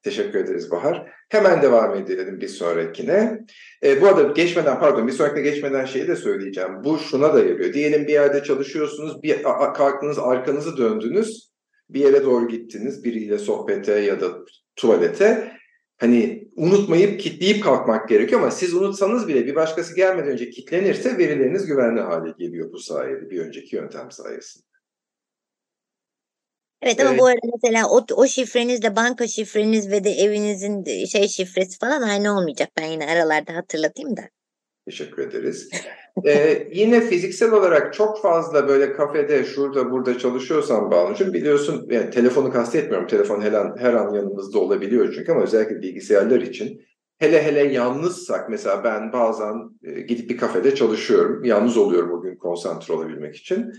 Teşekkür 0.02 0.38
ederiz 0.38 0.70
Bahar. 0.70 1.10
Hemen 1.28 1.62
devam 1.62 1.94
edelim 1.94 2.40
bir 2.40 2.48
sonrakine. 2.48 3.40
E, 3.84 4.00
bu 4.00 4.06
arada 4.06 4.22
geçmeden 4.22 4.80
pardon 4.80 5.06
bir 5.06 5.12
sonrakine 5.12 5.42
geçmeden 5.42 5.84
şeyi 5.84 6.08
de 6.08 6.16
söyleyeceğim. 6.16 6.84
Bu 6.84 6.98
şuna 6.98 7.34
da 7.34 7.38
yarıyor. 7.38 7.72
Diyelim 7.72 8.06
bir 8.06 8.12
yerde 8.12 8.42
çalışıyorsunuz, 8.42 9.22
bir 9.22 9.42
kalktınız 9.42 10.18
arkanızı 10.18 10.76
döndünüz, 10.76 11.52
bir 11.88 12.00
yere 12.00 12.24
doğru 12.24 12.48
gittiniz 12.48 13.04
biriyle 13.04 13.38
sohbete 13.38 13.92
ya 13.92 14.20
da 14.20 14.28
tuvalete. 14.76 15.52
Hani 16.02 16.48
unutmayıp 16.56 17.20
kitleyip 17.20 17.64
kalkmak 17.64 18.08
gerekiyor 18.08 18.40
ama 18.40 18.50
siz 18.50 18.74
unutsanız 18.74 19.28
bile 19.28 19.46
bir 19.46 19.54
başkası 19.54 19.96
gelmeden 19.96 20.28
önce 20.28 20.50
kitlenirse 20.50 21.18
verileriniz 21.18 21.66
güvenli 21.66 22.00
hale 22.00 22.34
geliyor 22.38 22.72
bu 22.72 22.78
sayede 22.78 23.30
bir 23.30 23.40
önceki 23.40 23.76
yöntem 23.76 24.10
sayesinde. 24.10 24.66
Evet 26.82 27.00
ama 27.00 27.10
evet. 27.10 27.20
bu 27.20 27.26
arada 27.26 27.46
mesela 27.62 27.88
o, 27.88 28.04
o 28.14 28.26
şifrenizle 28.26 28.96
banka 28.96 29.28
şifreniz 29.28 29.90
ve 29.90 30.04
de 30.04 30.10
evinizin 30.10 31.04
şey 31.04 31.28
şifresi 31.28 31.78
falan 31.78 32.02
aynı 32.02 32.38
olmayacak. 32.38 32.68
Ben 32.78 32.86
yine 32.86 33.06
aralarda 33.06 33.54
hatırlatayım 33.54 34.16
da. 34.16 34.22
Teşekkür 34.86 35.22
ederiz. 35.22 35.68
ee, 36.26 36.68
yine 36.72 37.00
fiziksel 37.00 37.52
olarak 37.52 37.94
çok 37.94 38.22
fazla 38.22 38.68
böyle 38.68 38.92
kafede 38.92 39.44
şurada 39.44 39.90
burada 39.90 40.18
çalışıyorsan 40.18 40.90
Banucuğum 40.90 41.32
biliyorsun 41.32 41.86
yani 41.90 42.10
telefonu 42.10 42.52
kastetmiyorum. 42.52 43.06
Telefon 43.06 43.40
her 43.40 43.52
an, 43.52 43.76
her 43.78 43.94
an 43.94 44.14
yanımızda 44.14 44.58
olabiliyor 44.58 45.12
çünkü 45.14 45.32
ama 45.32 45.42
özellikle 45.42 45.82
bilgisayarlar 45.82 46.40
için 46.40 46.80
hele 47.18 47.42
hele 47.42 47.72
yalnızsak 47.72 48.48
mesela 48.48 48.84
ben 48.84 49.12
bazen 49.12 49.54
e, 49.82 50.00
gidip 50.00 50.30
bir 50.30 50.36
kafede 50.36 50.74
çalışıyorum. 50.74 51.44
Yalnız 51.44 51.76
oluyorum 51.76 52.12
o 52.18 52.22
gün 52.22 52.36
konsantre 52.36 52.94
olabilmek 52.94 53.36
için. 53.36 53.72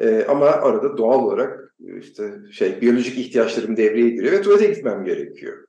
E, 0.00 0.24
ama 0.28 0.46
arada 0.46 0.98
doğal 0.98 1.24
olarak 1.24 1.74
işte 2.00 2.32
şey 2.52 2.80
biyolojik 2.80 3.18
ihtiyaçlarım 3.18 3.76
devreye 3.76 4.10
giriyor 4.10 4.32
ve 4.32 4.42
tuvalete 4.42 4.66
gitmem 4.66 5.04
gerekiyor. 5.04 5.64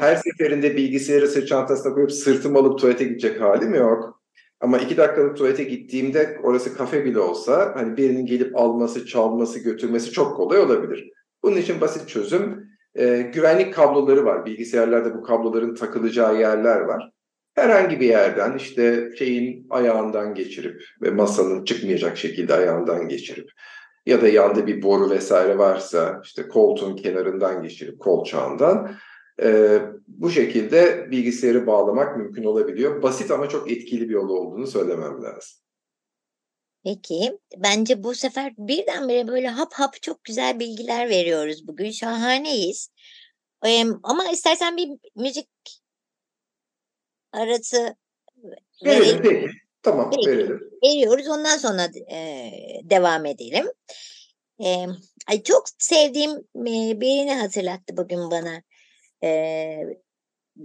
Her 0.00 0.16
seferinde 0.16 0.76
bilgisayarı 0.76 1.28
sırt 1.28 1.48
çantasına 1.48 1.94
koyup 1.94 2.12
sırtımı 2.12 2.58
alıp 2.58 2.78
tuvalete 2.78 3.04
gidecek 3.04 3.40
halim 3.40 3.74
yok. 3.74 4.22
Ama 4.60 4.78
iki 4.78 4.96
dakikalık 4.96 5.36
tuvalete 5.36 5.64
gittiğimde 5.64 6.38
orası 6.42 6.76
kafe 6.76 7.04
bile 7.04 7.18
olsa 7.18 7.72
hani 7.74 7.96
birinin 7.96 8.26
gelip 8.26 8.56
alması, 8.56 9.06
çalması, 9.06 9.58
götürmesi 9.58 10.12
çok 10.12 10.36
kolay 10.36 10.58
olabilir. 10.58 11.10
Bunun 11.42 11.56
için 11.56 11.80
basit 11.80 12.08
çözüm 12.08 12.68
e, 12.94 13.18
güvenlik 13.34 13.74
kabloları 13.74 14.24
var. 14.24 14.46
Bilgisayarlarda 14.46 15.14
bu 15.14 15.22
kabloların 15.22 15.74
takılacağı 15.74 16.40
yerler 16.40 16.80
var 16.80 17.12
herhangi 17.58 18.00
bir 18.00 18.08
yerden 18.08 18.56
işte 18.56 19.10
şeyin 19.18 19.66
ayağından 19.70 20.34
geçirip 20.34 20.82
ve 21.02 21.10
masanın 21.10 21.64
çıkmayacak 21.64 22.18
şekilde 22.18 22.54
ayağından 22.54 23.08
geçirip 23.08 23.50
ya 24.06 24.22
da 24.22 24.28
yanda 24.28 24.66
bir 24.66 24.82
boru 24.82 25.10
vesaire 25.10 25.58
varsa 25.58 26.20
işte 26.24 26.48
koltuğun 26.48 26.96
kenarından 26.96 27.62
geçirip 27.62 28.00
kolçağından 28.00 28.90
e, 29.42 29.78
bu 30.06 30.30
şekilde 30.30 31.10
bilgisayarı 31.10 31.66
bağlamak 31.66 32.16
mümkün 32.16 32.44
olabiliyor. 32.44 33.02
Basit 33.02 33.30
ama 33.30 33.48
çok 33.48 33.70
etkili 33.70 34.08
bir 34.08 34.14
yol 34.14 34.28
olduğunu 34.28 34.66
söylemem 34.66 35.22
lazım. 35.22 35.58
Peki, 36.84 37.38
bence 37.56 38.02
bu 38.02 38.14
sefer 38.14 38.54
birdenbire 38.58 39.28
böyle 39.28 39.48
hap 39.48 39.72
hap 39.72 40.02
çok 40.02 40.24
güzel 40.24 40.58
bilgiler 40.60 41.08
veriyoruz 41.08 41.68
bugün. 41.68 41.90
Şahaneyiz. 41.90 42.90
Ee, 43.66 43.84
ama 44.02 44.30
istersen 44.30 44.76
bir 44.76 44.88
müzik 45.16 45.48
arası 47.32 47.96
verelim. 48.84 49.22
Peki. 49.22 49.50
Tamam 49.82 50.10
peki. 50.10 50.30
verelim. 50.30 50.70
Veriyoruz. 50.84 51.28
Ondan 51.28 51.56
sonra 51.56 51.88
e, 52.12 52.50
devam 52.84 53.26
edelim. 53.26 53.66
E, 54.64 54.86
ay 55.28 55.42
çok 55.42 55.64
sevdiğim 55.78 56.30
e, 56.56 57.00
birini 57.00 57.34
hatırlattı 57.34 57.96
bugün 57.96 58.30
bana. 58.30 58.62
E, 59.24 59.98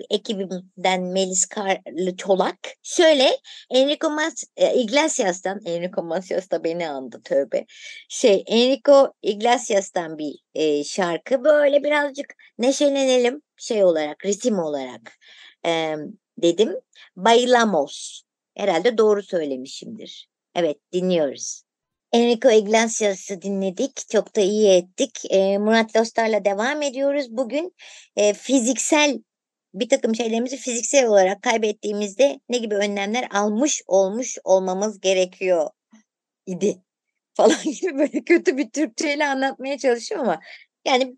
ekibimden 0.10 1.04
Melis 1.04 1.46
Karlı 1.46 2.18
Çolak. 2.18 2.58
Şöyle 2.84 3.38
Enrico 3.70 4.10
Mas 4.10 4.44
e, 4.58 4.76
Iglesias'tan 4.76 5.60
Enrico 5.66 6.04
Macias 6.04 6.52
da 6.52 6.64
beni 6.64 6.90
andı 6.90 7.22
tövbe. 7.24 7.66
Şey 8.10 8.44
Enrico 8.48 9.14
Iglesias'tan 9.22 10.18
bir 10.18 10.36
e, 10.54 10.84
şarkı 10.84 11.44
böyle 11.44 11.84
birazcık 11.84 12.34
neşelenelim 12.58 13.42
şey 13.58 13.84
olarak 13.84 14.26
ritim 14.26 14.60
olarak. 14.60 15.18
E, 15.66 15.96
dedim. 16.38 16.76
Bailamos. 17.16 18.22
Herhalde 18.56 18.98
doğru 18.98 19.24
söylemişimdir. 19.24 20.28
Evet 20.56 20.78
dinliyoruz. 20.94 21.64
Enrico 22.14 22.52
Iglesias'ı 22.52 23.42
dinledik. 23.42 24.10
Çok 24.10 24.36
da 24.36 24.42
iyi 24.42 24.70
ettik. 24.70 25.20
E, 25.30 25.58
Murat 25.58 25.96
Lostar'la 25.96 26.46
devam 26.46 26.82
ediyoruz. 26.82 27.28
Bugün 27.30 27.76
e, 28.16 28.34
fiziksel 28.34 29.20
bir 29.74 29.90
takım 29.90 30.16
şeylerimizi 30.16 30.58
fiziksel 30.58 31.08
olarak 31.08 31.42
kaybettiğimizde 31.42 32.40
ne 32.50 32.58
gibi 32.58 32.76
önlemler 32.76 33.28
almış 33.32 33.82
olmuş 33.88 34.38
olmamız 34.44 35.00
gerekiyor 35.00 35.70
idi 36.46 36.78
falan 37.34 37.64
gibi 37.64 37.98
böyle 37.98 38.24
kötü 38.24 38.58
bir 38.58 38.70
Türkçeyle 38.70 39.28
anlatmaya 39.28 39.78
çalışıyorum 39.78 40.30
ama 40.30 40.40
yani 40.86 41.18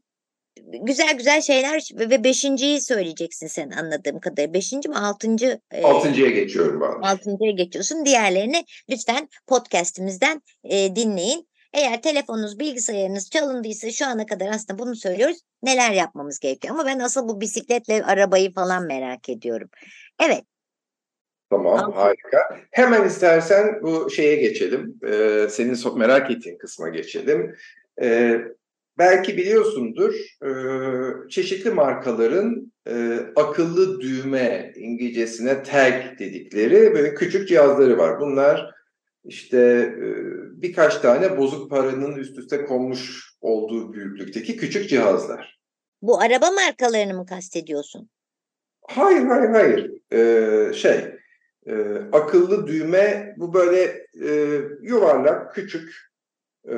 güzel 0.63 1.17
güzel 1.17 1.41
şeyler 1.41 1.89
ve 1.93 2.24
beşinciyi 2.24 2.81
söyleyeceksin 2.81 3.47
sen 3.47 3.69
anladığım 3.69 4.19
kadarıyla. 4.19 4.53
Beşinci 4.53 4.89
mi 4.89 4.95
altıncı? 4.95 5.59
E, 5.71 5.83
altıncıya 5.83 6.29
geçiyorum 6.29 6.81
ben. 6.81 7.07
Altıncıya 7.07 7.51
geçiyorsun. 7.51 8.05
Diğerlerini 8.05 8.65
lütfen 8.89 9.29
podcastimizden 9.47 10.41
e, 10.63 10.95
dinleyin. 10.95 11.47
Eğer 11.74 12.01
telefonunuz, 12.01 12.59
bilgisayarınız 12.59 13.29
çalındıysa 13.29 13.91
şu 13.91 14.05
ana 14.05 14.25
kadar 14.25 14.47
aslında 14.47 14.79
bunu 14.79 14.95
söylüyoruz. 14.95 15.38
Neler 15.63 15.91
yapmamız 15.91 16.39
gerekiyor? 16.39 16.74
Ama 16.74 16.85
ben 16.85 17.00
asıl 17.00 17.27
bu 17.27 17.41
bisikletle 17.41 18.03
arabayı 18.03 18.53
falan 18.53 18.88
merak 18.88 19.29
ediyorum. 19.29 19.69
Evet. 20.24 20.43
Tamam, 21.50 21.79
Altın. 21.79 21.91
harika. 21.91 22.59
Hemen 22.71 23.07
istersen 23.07 23.79
bu 23.83 24.09
şeye 24.09 24.35
geçelim. 24.35 25.00
Ee, 25.07 25.47
senin 25.50 25.97
merak 25.97 26.31
ettiğin 26.31 26.57
kısma 26.57 26.89
geçelim. 26.89 27.55
Ee, 28.01 28.41
belki 28.98 29.38
biliyorsundur 29.38 30.14
e, 30.44 30.50
çeşitli 31.30 31.72
markaların 31.72 32.72
e, 32.88 33.20
akıllı 33.36 34.02
düğme 34.02 34.74
İngilizcesine 34.75 35.64
tag 35.64 36.20
dedikleri 36.20 36.94
böyle 36.94 37.14
küçük 37.14 37.48
cihazları 37.48 37.98
var. 37.98 38.20
Bunlar 38.20 38.72
işte 39.24 39.58
e, 40.00 40.08
birkaç 40.62 40.98
tane 40.98 41.38
bozuk 41.38 41.70
paranın 41.70 42.16
üst 42.16 42.38
üste 42.38 42.66
konmuş 42.66 43.34
olduğu 43.42 43.94
büyüklükteki 43.94 44.58
küçük 44.58 44.90
cihazlar. 44.90 45.60
Bu 46.02 46.22
araba 46.22 46.52
markalarını 46.52 47.14
mı 47.14 47.25
kastediyorsun? 47.25 48.10
Hayır, 48.88 49.25
hayır, 49.25 49.50
hayır. 49.50 49.92
Ee, 50.14 50.74
şey, 50.74 51.16
e, 51.68 51.74
akıllı 52.12 52.68
düğme 52.68 53.34
bu 53.38 53.54
böyle 53.54 53.84
e, 54.24 54.62
yuvarlak, 54.82 55.56
küçük 55.56 55.96
e, 56.67 56.75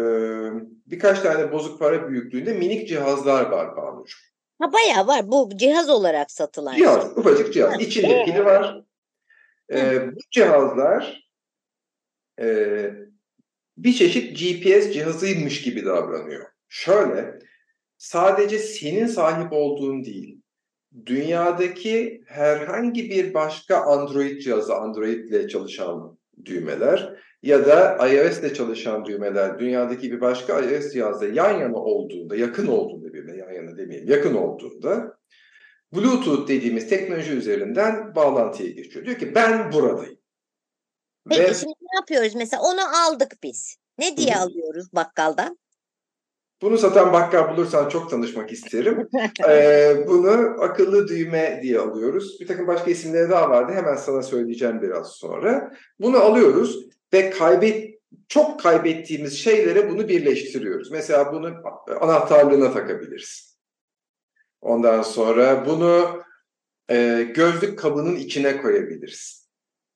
birkaç 0.85 1.19
tane 1.19 1.51
bozuk 1.51 1.79
para 1.79 2.09
büyüklüğünde 2.09 2.53
minik 2.53 2.87
cihazlar 2.87 3.45
var 3.45 3.77
Banucuğum. 3.77 4.19
Ha 4.59 4.73
bayağı 4.73 5.07
var. 5.07 5.27
Bu 5.27 5.49
cihaz 5.55 5.89
olarak 5.89 6.31
satılan. 6.31 6.75
Cihaz, 6.75 7.01
şey. 7.01 7.11
ufacık 7.15 7.53
cihaz. 7.53 7.73
Ha. 7.73 7.77
İçinde 7.79 8.25
pili 8.25 8.45
var. 8.45 8.83
E, 9.73 10.07
bu 10.07 10.19
cihazlar 10.31 11.29
e, 12.41 12.89
bir 13.77 13.93
çeşit 13.93 14.39
GPS 14.39 14.93
cihazıymış 14.93 15.61
gibi 15.61 15.85
davranıyor. 15.85 16.45
Şöyle, 16.67 17.39
sadece 17.97 18.59
senin 18.59 19.07
sahip 19.07 19.53
olduğun 19.53 20.03
değil, 20.03 20.41
dünyadaki 21.05 22.23
herhangi 22.27 23.09
bir 23.09 23.33
başka 23.33 23.81
Android 23.81 24.39
cihazı, 24.39 24.75
Android 24.75 25.29
ile 25.29 25.47
çalışan 25.47 26.17
düğmeler 26.45 27.19
ya 27.43 27.65
da 27.65 28.07
iOS 28.07 28.39
ile 28.39 28.53
çalışan 28.53 29.05
düğmeler 29.05 29.59
dünyadaki 29.59 30.11
bir 30.11 30.21
başka 30.21 30.59
iOS 30.59 30.93
cihazda 30.93 31.27
yan 31.27 31.59
yana 31.59 31.77
olduğunda, 31.77 32.35
yakın 32.35 32.67
olduğunda 32.67 33.07
birbirine 33.07 33.37
yan 33.37 33.51
yana 33.51 33.77
demeyelim, 33.77 34.09
yakın 34.09 34.35
olduğunda 34.35 35.17
Bluetooth 35.95 36.47
dediğimiz 36.47 36.89
teknoloji 36.89 37.31
üzerinden 37.31 38.15
bağlantıya 38.15 38.69
geçiyor. 38.69 39.05
Diyor 39.05 39.17
ki 39.17 39.35
ben 39.35 39.71
buradayım. 39.71 40.19
Peki 41.29 41.41
Ve, 41.41 41.53
şimdi 41.53 41.73
ne 41.81 41.99
yapıyoruz? 41.99 42.35
Mesela 42.35 42.63
onu 42.63 42.79
aldık 43.05 43.37
biz. 43.43 43.77
Ne 43.97 44.17
diye 44.17 44.35
Hı. 44.35 44.39
alıyoruz 44.39 44.93
bakkaldan? 44.93 45.57
Bunu 46.61 46.77
satan 46.77 47.13
bakkal 47.13 47.53
bulursan 47.53 47.89
çok 47.89 48.09
tanışmak 48.09 48.51
isterim. 48.51 49.09
ee, 49.49 50.03
bunu 50.07 50.63
akıllı 50.63 51.07
düğme 51.07 51.59
diye 51.63 51.79
alıyoruz. 51.79 52.37
Bir 52.39 52.47
takım 52.47 52.67
başka 52.67 52.91
isimleri 52.91 53.29
daha 53.29 53.49
vardı. 53.49 53.73
Hemen 53.75 53.95
sana 53.95 54.23
söyleyeceğim 54.23 54.81
biraz 54.81 55.07
sonra. 55.07 55.73
Bunu 55.99 56.17
alıyoruz 56.17 56.87
ve 57.13 57.29
kaybet 57.29 57.97
çok 58.27 58.59
kaybettiğimiz 58.59 59.39
şeylere 59.39 59.89
bunu 59.89 60.07
birleştiriyoruz. 60.07 60.91
Mesela 60.91 61.33
bunu 61.33 61.53
anahtarlığına 62.01 62.73
takabiliriz. 62.73 63.57
Ondan 64.61 65.01
sonra 65.01 65.65
bunu 65.65 66.23
e, 66.89 67.27
gözlük 67.35 67.79
kabının 67.79 68.15
içine 68.15 68.61
koyabiliriz. 68.61 69.47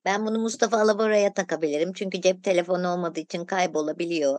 Ben 0.04 0.26
bunu 0.26 0.38
Mustafa 0.38 0.78
Alabora'ya 0.78 1.32
takabilirim. 1.32 1.92
Çünkü 1.92 2.20
cep 2.20 2.44
telefonu 2.44 2.88
olmadığı 2.88 3.20
için 3.20 3.44
kaybolabiliyor. 3.44 4.38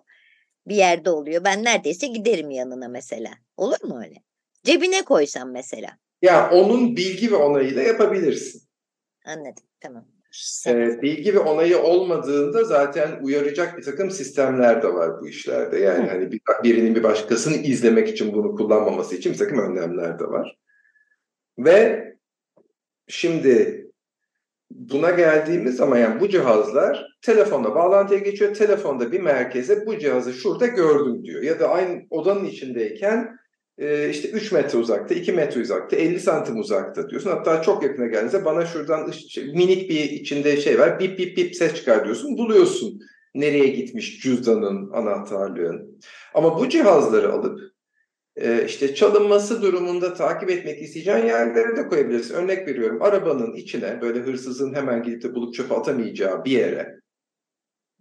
Bir 0.68 0.76
yerde 0.76 1.10
oluyor. 1.10 1.44
Ben 1.44 1.64
neredeyse 1.64 2.08
giderim 2.08 2.52
yanına 2.52 2.88
mesela. 2.88 3.32
Olur 3.58 3.84
mu 3.84 4.00
öyle? 4.04 4.16
Cebine 4.64 5.02
koysam 5.02 5.52
mesela. 5.52 5.98
Ya 6.22 6.52
onun 6.52 6.98
bilgi 6.98 7.32
ve 7.32 7.36
onayıyla 7.36 7.82
yapabilirsin. 7.82 8.62
Anladım. 9.26 9.64
Tamam. 9.80 10.13
E, 10.68 11.02
bilgi 11.02 11.36
ve 11.36 11.40
onayı 11.40 11.80
olmadığında 11.80 12.64
zaten 12.64 13.20
uyaracak 13.22 13.78
bir 13.78 13.84
takım 13.84 14.12
sistemler 14.12 14.84
de 14.84 14.94
var 14.94 15.22
bu 15.22 15.28
işlerde. 15.28 15.80
Yani 15.80 16.10
hani 16.10 16.32
bir, 16.32 16.42
birinin 16.64 16.96
bir 16.96 17.04
başkasını 17.04 17.56
izlemek 17.56 18.10
için 18.10 18.34
bunu 18.34 18.56
kullanmaması 18.56 19.16
için 19.16 19.34
bir 19.34 19.38
takım 19.38 19.60
önlemler 19.60 20.20
de 20.20 20.24
var. 20.24 20.58
Ve 21.58 22.14
şimdi 23.08 23.84
buna 24.72 25.10
geldiğimiz 25.10 25.76
zaman 25.76 25.98
yani 25.98 26.20
bu 26.20 26.30
cihazlar 26.30 27.08
telefonla 27.22 27.76
bağlantıya 27.76 28.20
geçiyor. 28.20 28.54
Telefonda 28.54 29.12
bir 29.12 29.22
merkeze 29.22 29.86
bu 29.86 30.00
cihazı 30.00 30.34
şurada 30.34 30.68
gördüm 30.68 31.24
diyor. 31.24 31.42
Ya 31.42 31.60
da 31.60 31.70
aynı 31.70 32.02
odanın 32.10 32.46
içindeyken 32.46 33.38
e, 33.78 34.10
işte 34.10 34.30
3 34.30 34.52
metre 34.52 34.78
uzakta, 34.78 35.16
2 35.16 35.34
metre 35.34 35.62
uzakta, 35.62 35.96
50 35.96 36.20
santim 36.20 36.60
uzakta 36.60 37.10
diyorsun. 37.10 37.30
Hatta 37.30 37.62
çok 37.62 37.84
yakına 37.84 38.08
geldiğinde 38.08 38.46
bana 38.46 38.66
şuradan 38.66 39.12
şey, 39.12 39.44
minik 39.44 39.90
bir 39.90 40.04
içinde 40.04 40.58
şey 40.62 40.80
var. 40.80 41.00
Bip 41.00 41.20
bip 41.20 41.38
bip 41.38 41.56
ses 41.56 41.76
çıkar 41.76 42.06
diyorsun. 42.06 42.38
Buluyorsun 42.38 43.00
nereye 43.36 43.68
gitmiş 43.68 44.20
cüzdanın, 44.22 44.92
anahtarlığın. 44.92 46.00
Ama 46.34 46.60
bu 46.60 46.70
cihazları 46.70 47.34
alıp 47.34 47.60
e, 48.36 48.66
işte 48.66 48.96
çalınması 48.96 49.62
durumunda 49.62 50.14
takip 50.14 50.50
etmek 50.50 50.82
isteyeceğin 50.82 51.26
yerlere 51.26 51.76
de 51.76 51.88
koyabilirsin. 51.88 52.36
Örnek 52.36 52.68
veriyorum 52.68 53.02
arabanın 53.02 53.54
içine 53.54 54.02
böyle 54.02 54.20
hırsızın 54.20 54.74
hemen 54.74 55.04
gidip 55.04 55.24
de 55.24 55.36
bulup 55.36 55.54
çöpe 55.54 55.76
atamayacağı 55.76 56.46
bir 56.46 56.52
yere 56.52 57.00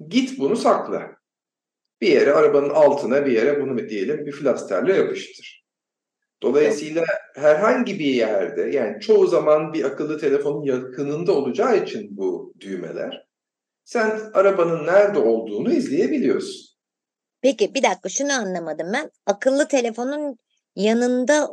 git 0.09 0.39
bunu 0.39 0.57
sakla. 0.57 1.17
Bir 2.01 2.09
yere 2.09 2.33
arabanın 2.33 2.71
altına 2.71 3.27
bir 3.27 3.33
yere 3.33 3.61
bunu 3.63 3.89
diyelim 3.89 4.27
bir 4.27 4.33
flasterle 4.33 4.97
yapıştır. 4.97 5.62
Dolayısıyla 6.43 7.05
herhangi 7.35 7.99
bir 7.99 8.15
yerde 8.15 8.63
yani 8.63 9.01
çoğu 9.01 9.27
zaman 9.27 9.73
bir 9.73 9.85
akıllı 9.85 10.19
telefonun 10.19 10.63
yakınında 10.65 11.33
olacağı 11.33 11.83
için 11.83 12.17
bu 12.17 12.55
düğmeler 12.61 13.27
sen 13.85 14.21
arabanın 14.35 14.87
nerede 14.87 15.19
olduğunu 15.19 15.73
izleyebiliyorsun. 15.73 16.73
Peki 17.43 17.75
bir 17.75 17.83
dakika 17.83 18.09
şunu 18.09 18.33
anlamadım 18.33 18.87
ben. 18.93 19.11
Akıllı 19.27 19.69
telefonun 19.69 20.39
yanında 20.77 21.49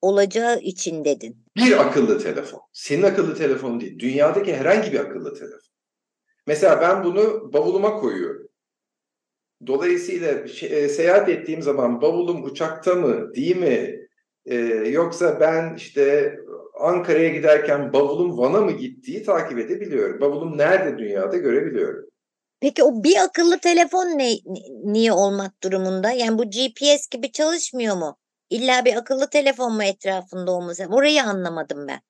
olacağı 0.00 0.60
için 0.60 1.04
dedin. 1.04 1.44
Bir 1.56 1.80
akıllı 1.80 2.22
telefon. 2.22 2.60
Senin 2.72 3.02
akıllı 3.02 3.34
telefonun 3.34 3.80
değil. 3.80 3.98
Dünyadaki 3.98 4.56
herhangi 4.56 4.92
bir 4.92 4.98
akıllı 5.00 5.34
telefon. 5.34 5.70
Mesela 6.46 6.80
ben 6.80 7.04
bunu 7.04 7.52
bavuluma 7.52 7.96
koyuyorum. 7.96 8.48
Dolayısıyla 9.66 10.48
şey, 10.48 10.84
e, 10.84 10.88
seyahat 10.88 11.28
ettiğim 11.28 11.62
zaman 11.62 12.02
bavulum 12.02 12.44
uçakta 12.44 12.94
mı 12.94 13.34
değil 13.34 13.56
mi 13.56 13.99
e, 14.46 14.56
yoksa 14.88 15.40
ben 15.40 15.74
işte 15.76 16.34
Ankara'ya 16.80 17.28
giderken 17.28 17.92
bavulum 17.92 18.38
Van'a 18.38 18.60
mı 18.60 18.72
gittiği 18.72 19.22
takip 19.22 19.58
edebiliyorum. 19.58 20.20
Bavulum 20.20 20.58
nerede 20.58 20.98
dünyada 20.98 21.36
görebiliyorum. 21.36 22.10
Peki 22.60 22.82
o 22.82 23.04
bir 23.04 23.16
akıllı 23.24 23.58
telefon 23.58 24.06
ne 24.06 24.32
niye 24.84 25.12
olmak 25.12 25.62
durumunda? 25.62 26.10
Yani 26.10 26.38
bu 26.38 26.44
GPS 26.44 27.08
gibi 27.10 27.32
çalışmıyor 27.32 27.96
mu? 27.96 28.16
İlla 28.50 28.84
bir 28.84 28.96
akıllı 28.96 29.30
telefon 29.30 29.74
mu 29.74 29.82
etrafında 29.82 30.50
olması? 30.50 30.86
Orayı 30.90 31.22
anlamadım 31.22 31.88
ben. 31.88 32.00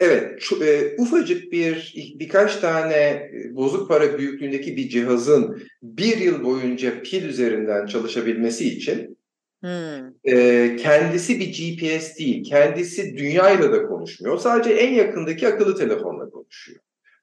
Evet, 0.00 0.40
şu, 0.40 0.64
e, 0.64 0.96
ufacık 0.98 1.52
bir 1.52 1.94
birkaç 2.18 2.56
tane 2.56 2.94
e, 2.94 3.56
bozuk 3.56 3.88
para 3.88 4.18
büyüklüğündeki 4.18 4.76
bir 4.76 4.88
cihazın 4.88 5.62
bir 5.82 6.16
yıl 6.16 6.44
boyunca 6.44 7.02
pil 7.02 7.24
üzerinden 7.24 7.86
çalışabilmesi 7.86 8.68
için 8.68 9.18
hmm. 9.60 10.08
e, 10.24 10.76
kendisi 10.76 11.40
bir 11.40 11.46
GPS 11.46 12.18
değil, 12.18 12.44
kendisi 12.44 13.16
dünyayla 13.16 13.72
da 13.72 13.86
konuşmuyor. 13.86 14.38
Sadece 14.38 14.70
en 14.70 14.94
yakındaki 14.94 15.48
akıllı 15.48 15.76
telefonla 15.76 16.30
konuşuyor. 16.30 16.80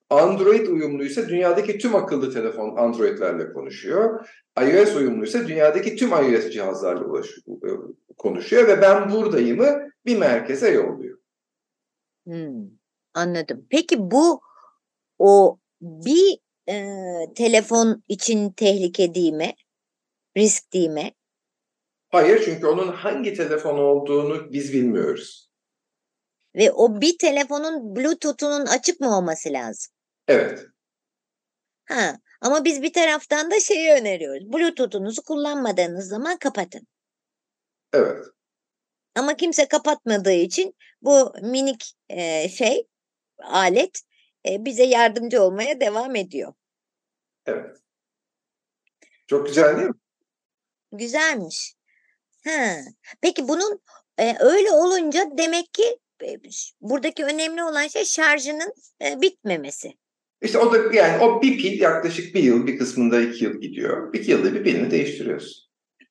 Android 0.10 0.68
uyumluysa 0.68 1.30
dünyadaki 1.30 1.78
tüm 1.78 1.96
akıllı 1.96 2.34
telefon 2.34 2.76
Android'lerle 2.76 3.54
konuşuyor. 3.54 4.28
iOS 4.62 4.96
uyumluysa 4.96 5.48
dünyadaki 5.48 5.96
tüm 5.96 6.10
iOS 6.10 6.50
cihazlarla 6.50 7.20
e, 7.48 7.70
konuşuyor 8.18 8.68
ve 8.68 8.82
ben 8.82 9.12
buradayımı 9.12 9.90
bir 10.06 10.18
merkeze 10.18 10.70
yolluyor. 10.70 11.18
Hmm, 12.26 12.70
anladım. 13.14 13.66
Peki 13.70 13.96
bu 14.00 14.42
o 15.20 15.60
bir 15.82 16.38
e, 16.70 16.86
telefon 17.36 18.04
için 18.08 18.52
tehlike 18.52 19.14
değil 19.14 19.34
mi? 19.34 19.54
Risk 20.38 20.74
değil 20.74 20.90
mi? 20.90 21.12
Hayır 22.10 22.42
çünkü 22.46 22.68
onun 22.68 22.88
hangi 22.92 23.34
telefon 23.34 23.78
olduğunu 23.78 24.54
biz 24.54 24.74
bilmiyoruz. 24.74 25.52
Ve 26.56 26.72
o 26.72 27.02
bir 27.02 27.18
telefonun 27.18 27.96
Bluetooth'unun 27.96 28.66
açık 28.66 29.00
mı 29.00 29.18
olması 29.18 29.54
lazım? 29.54 29.94
Evet. 30.28 30.66
Ha, 31.86 32.20
ama 32.42 32.66
biz 32.66 32.82
bir 32.82 32.94
taraftan 32.94 33.52
da 33.52 33.60
şeyi 33.60 33.92
öneriyoruz. 33.92 34.54
Bluetooth'unuzu 34.54 35.24
kullanmadığınız 35.24 36.08
zaman 36.08 36.38
kapatın. 36.38 36.88
Evet. 37.94 38.26
Ama 39.16 39.36
kimse 39.36 39.68
kapatmadığı 39.68 40.34
için 40.34 40.76
bu 41.02 41.34
minik 41.42 41.94
e, 42.10 42.50
şey 42.50 42.88
alet 43.44 44.02
e, 44.50 44.66
bize 44.66 44.84
yardımcı 44.84 45.42
olmaya 45.42 45.80
devam 45.80 46.16
ediyor. 46.16 46.54
Evet. 47.46 47.78
Çok 49.28 49.48
güzel 49.48 49.78
değil 49.78 49.88
mi? 49.88 49.96
Güzelmiş. 50.92 51.77
Ha. 52.48 52.76
Peki 53.22 53.48
bunun 53.48 53.82
e, 54.20 54.36
öyle 54.40 54.72
olunca 54.72 55.26
demek 55.38 55.74
ki 55.74 56.00
e, 56.24 56.36
buradaki 56.82 57.26
önemli 57.26 57.64
olan 57.64 57.88
şey 57.88 58.06
şarjının 58.06 58.74
e, 59.02 59.22
bitmemesi. 59.22 59.94
İşte 60.42 60.58
o 60.58 60.74
da 60.74 60.96
yani 60.96 61.24
o 61.24 61.42
bir 61.42 61.58
pil 61.58 61.82
yaklaşık 61.82 62.36
bir 62.36 62.44
yıl 62.44 62.68
bir 62.68 62.78
kısmında 62.78 63.22
iki 63.22 63.46
yıl 63.46 63.62
gidiyor. 63.62 64.14
Bir 64.14 64.28
yılda 64.28 64.54
bir 64.54 64.64
pilini 64.64 64.92
değiştiriyorsun. 64.92 65.68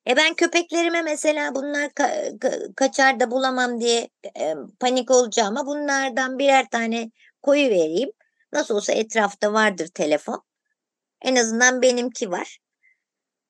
E 0.09 0.15
ben 0.15 0.33
köpeklerime 0.33 1.01
mesela 1.01 1.55
bunlar 1.55 1.85
ka- 1.85 2.39
ka- 2.39 2.75
kaçar 2.75 3.19
da 3.19 3.31
bulamam 3.31 3.81
diye 3.81 4.09
e, 4.39 4.53
panik 4.79 5.11
olacağıma 5.11 5.65
bunlardan 5.65 6.39
birer 6.39 6.69
tane 6.69 7.11
koyu 7.41 7.69
vereyim. 7.69 8.11
Nasıl 8.53 8.75
olsa 8.75 8.93
etrafta 8.93 9.53
vardır 9.53 9.87
telefon. 9.87 10.41
En 11.21 11.35
azından 11.35 11.81
benimki 11.81 12.31
var. 12.31 12.59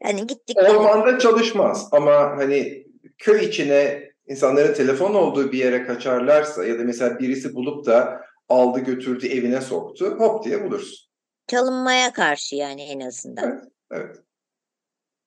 Yani 0.04 0.28
gittik. 0.28 0.58
Ormanda 0.58 1.20
çalışmaz 1.20 1.88
ama 1.92 2.14
hani 2.14 2.88
köy 3.18 3.46
içine 3.46 4.12
insanların 4.28 4.74
telefon 4.74 5.14
olduğu 5.14 5.52
bir 5.52 5.58
yere 5.58 5.84
kaçarlarsa 5.84 6.66
ya 6.66 6.80
da 6.80 6.84
mesela 6.84 7.20
birisi 7.20 7.56
bulup 7.56 7.86
da 7.86 8.22
aldı 8.50 8.80
götürdü 8.80 9.28
evine 9.28 9.62
soktu 9.62 10.06
hop 10.06 10.46
diye 10.46 10.64
bulursun. 10.64 11.08
Çalınmaya 11.48 12.14
karşı 12.14 12.56
yani 12.56 12.84
en 12.84 13.00
azından. 13.00 13.46
Evet. 13.46 13.62
evet. 13.92 14.18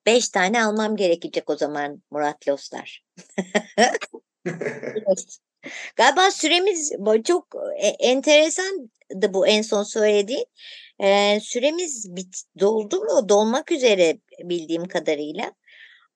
Beş 0.06 0.28
tane 0.28 0.64
almam 0.64 0.96
gerekecek 0.96 1.50
o 1.50 1.56
zaman 1.56 2.02
Murat 2.10 2.48
Lostar. 2.48 3.04
Galiba 5.96 6.30
süremiz 6.30 6.92
çok 7.24 7.46
e, 7.78 7.86
enteresandı 7.86 9.34
bu 9.34 9.46
en 9.46 9.62
son 9.62 9.82
söylediğin. 9.82 10.46
Ee, 11.02 11.38
süremiz 11.42 12.16
bit, 12.16 12.42
doldu 12.60 13.00
mu? 13.00 13.28
Dolmak 13.28 13.72
üzere 13.72 14.18
bildiğim 14.44 14.84
kadarıyla. 14.84 15.52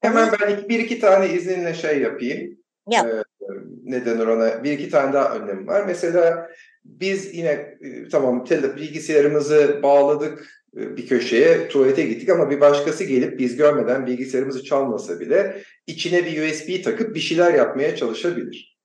Hemen 0.00 0.28
ben 0.40 0.68
bir 0.68 0.78
iki 0.78 1.00
tane 1.00 1.34
izninle 1.34 1.74
şey 1.74 2.00
yapayım. 2.00 2.58
Yap. 2.90 3.06
Ee, 3.06 3.44
ne 3.84 4.06
denir 4.06 4.26
ona? 4.26 4.64
Bir 4.64 4.72
iki 4.72 4.90
tane 4.90 5.12
daha 5.12 5.36
önlem 5.36 5.66
var. 5.66 5.84
Mesela 5.86 6.50
biz 6.84 7.34
yine 7.34 7.48
e, 7.50 8.08
tamam 8.10 8.46
bilgisayarımızı 8.76 9.80
bağladık 9.82 10.64
e, 10.76 10.96
bir 10.96 11.06
köşeye 11.06 11.68
tuvalete 11.68 12.02
gittik 12.02 12.28
ama 12.28 12.50
bir 12.50 12.60
başkası 12.60 13.04
gelip 13.04 13.38
biz 13.38 13.56
görmeden 13.56 14.06
bilgisayarımızı 14.06 14.64
çalmasa 14.64 15.20
bile 15.20 15.62
içine 15.86 16.24
bir 16.24 16.42
USB 16.42 16.84
takıp 16.84 17.14
bir 17.14 17.20
şeyler 17.20 17.54
yapmaya 17.54 17.96
çalışabilir. 17.96 18.78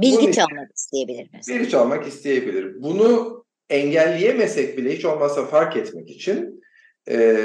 Bilgi 0.00 0.32
çalmak 0.32 0.70
isteyebilir 0.76 1.28
mesela. 1.32 1.58
Bilgi 1.58 1.70
çalmak 1.70 2.06
isteyebilir. 2.06 2.82
Bunu 2.82 3.43
engelleyemesek 3.70 4.78
bile 4.78 4.96
hiç 4.96 5.04
olmazsa 5.04 5.46
fark 5.46 5.76
etmek 5.76 6.10
için 6.10 6.64
e, 7.08 7.36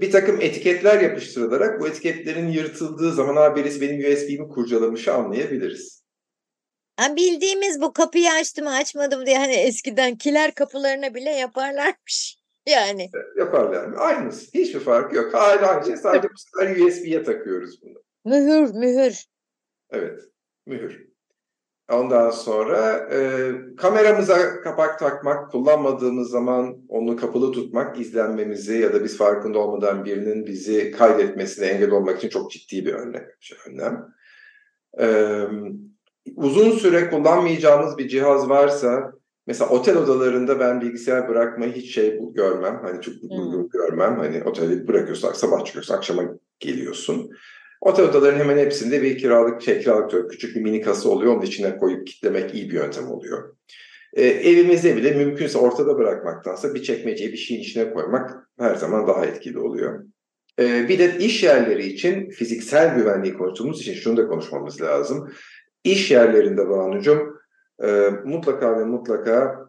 bir 0.00 0.10
takım 0.10 0.40
etiketler 0.40 1.00
yapıştırılarak 1.00 1.80
bu 1.80 1.88
etiketlerin 1.88 2.48
yırtıldığı 2.48 3.12
zaman 3.12 3.36
ha 3.36 3.56
birisi 3.56 3.80
benim 3.80 4.12
USB'mi 4.12 4.48
kurcalamışı 4.48 5.14
anlayabiliriz. 5.14 6.02
Ha, 6.96 7.16
bildiğimiz 7.16 7.80
bu 7.80 7.92
kapıyı 7.92 8.30
açtım 8.30 8.66
açmadım 8.66 9.26
diye 9.26 9.38
hani 9.38 9.52
eskiden 9.52 10.16
kiler 10.16 10.54
kapılarına 10.54 11.14
bile 11.14 11.30
yaparlarmış. 11.30 12.36
Yani. 12.68 13.10
Yaparlar. 13.38 13.92
Aynısı. 13.96 14.46
Hiçbir 14.54 14.80
farkı 14.80 15.16
yok. 15.16 15.34
Hala 15.34 15.68
aynı 15.68 15.86
şey. 15.86 15.96
Sadece 15.96 16.28
bu 16.28 16.38
sefer 16.38 16.86
USB'ye 16.86 17.22
takıyoruz 17.22 17.82
bunu. 17.82 18.02
Mühür, 18.24 18.74
mühür. 18.74 19.24
Evet. 19.90 20.20
Mühür. 20.66 21.06
Ondan 21.92 22.30
sonra 22.30 23.08
e, 23.12 23.50
kameramıza 23.76 24.60
kapak 24.60 24.98
takmak, 24.98 25.50
kullanmadığımız 25.50 26.30
zaman 26.30 26.76
onu 26.88 27.16
kapalı 27.16 27.52
tutmak, 27.52 28.00
izlenmemizi 28.00 28.78
ya 28.78 28.92
da 28.92 29.04
biz 29.04 29.16
farkında 29.16 29.58
olmadan 29.58 30.04
birinin 30.04 30.46
bizi 30.46 30.90
kaydetmesine 30.90 31.66
engel 31.66 31.90
olmak 31.90 32.18
için 32.18 32.28
çok 32.28 32.50
ciddi 32.50 32.86
bir 32.86 32.92
önlem. 32.92 33.26
önlem. 33.68 34.06
E, 35.00 35.08
uzun 36.36 36.70
süre 36.70 37.10
kullanmayacağımız 37.10 37.98
bir 37.98 38.08
cihaz 38.08 38.48
varsa 38.48 39.12
Mesela 39.46 39.70
otel 39.70 39.96
odalarında 39.96 40.60
ben 40.60 40.80
bilgisayar 40.80 41.28
bırakmayı 41.28 41.72
hiç 41.72 41.94
şey 41.94 42.18
görmem. 42.34 42.80
Hani 42.82 43.00
çok 43.02 43.14
hmm. 43.14 43.68
görmem. 43.68 44.18
Hani 44.18 44.44
oteli 44.44 44.88
bırakıyorsun 44.88 45.32
sabah 45.32 45.64
çıkıyorsun 45.64 45.94
akşama 45.94 46.22
geliyorsun. 46.60 47.30
Otel 47.80 48.04
odaların 48.04 48.38
hemen 48.38 48.58
hepsinde 48.58 49.02
bir 49.02 49.18
kiralık 49.18 49.62
şey 49.62 49.80
kiralık 49.80 50.10
diyor, 50.10 50.28
küçük 50.28 50.56
bir 50.56 50.60
mini 50.60 50.80
kasa 50.80 51.08
oluyor. 51.08 51.34
Onun 51.34 51.42
içine 51.42 51.78
koyup 51.78 52.06
kitlemek 52.06 52.54
iyi 52.54 52.70
bir 52.70 52.74
yöntem 52.74 53.08
oluyor. 53.08 53.56
Ee, 54.14 54.26
evimizde 54.26 54.96
bile 54.96 55.10
mümkünse 55.10 55.58
ortada 55.58 55.98
bırakmaktansa 55.98 56.74
bir 56.74 56.82
çekmeceyi 56.82 57.32
bir 57.32 57.36
şeyin 57.36 57.60
içine 57.60 57.92
koymak 57.92 58.48
her 58.58 58.74
zaman 58.74 59.06
daha 59.06 59.26
etkili 59.26 59.58
oluyor. 59.58 60.04
Ee, 60.60 60.88
bir 60.88 60.98
de 60.98 61.18
iş 61.18 61.42
yerleri 61.42 61.86
için 61.86 62.30
fiziksel 62.30 62.96
güvenliği 62.96 63.34
konuştuğumuz 63.34 63.80
için 63.80 63.94
şunu 63.94 64.16
da 64.16 64.28
konuşmamız 64.28 64.82
lazım. 64.82 65.32
İş 65.84 66.10
yerlerinde 66.10 66.68
Banu'cum 66.68 67.36
e, 67.82 68.10
mutlaka 68.24 68.78
ve 68.78 68.84
mutlaka 68.84 69.66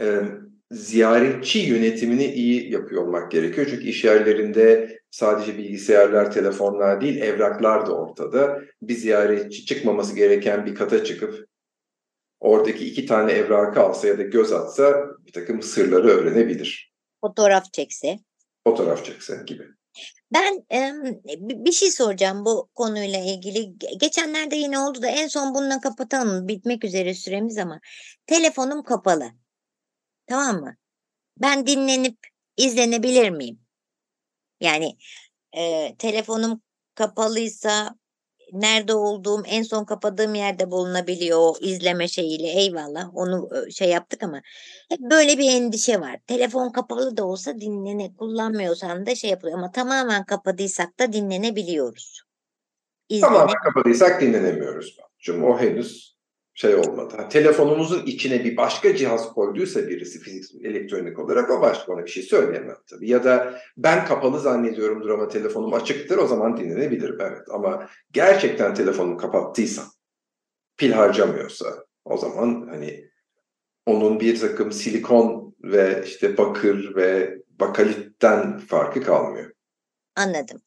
e, 0.00 0.22
ziyaretçi 0.70 1.58
yönetimini 1.58 2.24
iyi 2.24 2.72
yapıyor 2.72 3.02
olmak 3.02 3.30
gerekiyor. 3.30 3.66
Çünkü 3.70 3.84
iş 3.84 4.04
yerlerinde 4.04 4.98
sadece 5.10 5.58
bilgisayarlar, 5.58 6.32
telefonlar 6.32 7.00
değil 7.00 7.16
evraklar 7.16 7.86
da 7.86 7.92
ortada. 7.92 8.60
Bir 8.82 8.94
ziyaretçi 8.94 9.64
çıkmaması 9.64 10.16
gereken 10.16 10.66
bir 10.66 10.74
kata 10.74 11.04
çıkıp 11.04 11.46
oradaki 12.40 12.86
iki 12.86 13.06
tane 13.06 13.32
evrakı 13.32 13.80
alsa 13.80 14.08
ya 14.08 14.18
da 14.18 14.22
göz 14.22 14.52
atsa 14.52 15.06
bir 15.26 15.32
takım 15.32 15.62
sırları 15.62 16.08
öğrenebilir. 16.08 16.92
Fotoğraf 17.20 17.72
çekse. 17.72 18.18
Fotoğraf 18.64 19.04
çekse 19.04 19.42
gibi. 19.46 19.64
Ben 20.32 20.66
e, 20.72 20.92
bir 21.38 21.72
şey 21.72 21.90
soracağım 21.90 22.44
bu 22.44 22.68
konuyla 22.74 23.18
ilgili. 23.18 23.78
Geçenlerde 24.00 24.56
yine 24.56 24.78
oldu 24.78 25.02
da 25.02 25.06
en 25.06 25.28
son 25.28 25.54
bununla 25.54 25.80
kapatalım. 25.80 26.48
Bitmek 26.48 26.84
üzere 26.84 27.14
süremiz 27.14 27.58
ama 27.58 27.80
telefonum 28.26 28.82
kapalı. 28.82 29.24
Tamam 30.26 30.60
mı? 30.60 30.76
Ben 31.40 31.66
dinlenip 31.66 32.18
izlenebilir 32.56 33.30
miyim? 33.30 33.65
Yani 34.60 34.96
e, 35.52 35.94
telefonum 35.98 36.60
kapalıysa 36.94 37.96
nerede 38.52 38.94
olduğum 38.94 39.42
en 39.46 39.62
son 39.62 39.84
kapadığım 39.84 40.34
yerde 40.34 40.70
bulunabiliyor 40.70 41.38
o 41.38 41.54
izleme 41.60 42.08
şeyiyle 42.08 42.48
eyvallah 42.48 43.16
onu 43.16 43.48
şey 43.70 43.88
yaptık 43.88 44.22
ama 44.22 44.42
hep 44.88 45.00
böyle 45.00 45.38
bir 45.38 45.50
endişe 45.50 46.00
var. 46.00 46.16
Telefon 46.26 46.72
kapalı 46.72 47.16
da 47.16 47.26
olsa 47.26 47.60
dinlene 47.60 48.14
kullanmıyorsan 48.16 49.06
da 49.06 49.14
şey 49.14 49.30
yapılıyor 49.30 49.58
ama 49.58 49.70
tamamen 49.70 50.24
kapadıysak 50.24 50.98
da 50.98 51.12
dinlenebiliyoruz. 51.12 52.22
İzlene... 53.08 53.30
Tamamen 53.30 53.54
kapadıysak 53.64 54.20
dinlenemiyoruz. 54.20 54.96
Çünkü 55.18 55.46
o 55.46 55.58
henüz 55.58 56.15
şey 56.56 56.74
olmadı. 56.74 57.26
telefonumuzun 57.30 58.06
içine 58.06 58.44
bir 58.44 58.56
başka 58.56 58.96
cihaz 58.96 59.32
koyduysa 59.32 59.88
birisi 59.88 60.20
fizik 60.20 60.64
elektronik 60.64 61.18
olarak 61.18 61.50
o 61.50 61.60
başka 61.60 61.92
ona 61.92 62.04
bir 62.04 62.10
şey 62.10 62.22
söyleyemem 62.22 62.76
tabii. 62.90 63.10
Ya 63.10 63.24
da 63.24 63.60
ben 63.76 64.04
kapalı 64.04 64.40
zannediyorumdur 64.40 65.10
ama 65.10 65.28
telefonum 65.28 65.74
açıktır 65.74 66.18
o 66.18 66.26
zaman 66.26 66.56
dinlenebilirim 66.56 67.20
evet. 67.20 67.42
Ama 67.50 67.88
gerçekten 68.12 68.74
telefonumu 68.74 69.16
kapattıysam 69.16 69.86
pil 70.76 70.92
harcamıyorsa 70.92 71.66
o 72.04 72.16
zaman 72.16 72.68
hani 72.70 73.10
onun 73.86 74.20
bir 74.20 74.40
takım 74.40 74.72
silikon 74.72 75.56
ve 75.62 76.02
işte 76.06 76.36
bakır 76.38 76.96
ve 76.96 77.38
bakalitten 77.60 78.58
farkı 78.58 79.02
kalmıyor. 79.02 79.50
Anladım. 80.16 80.60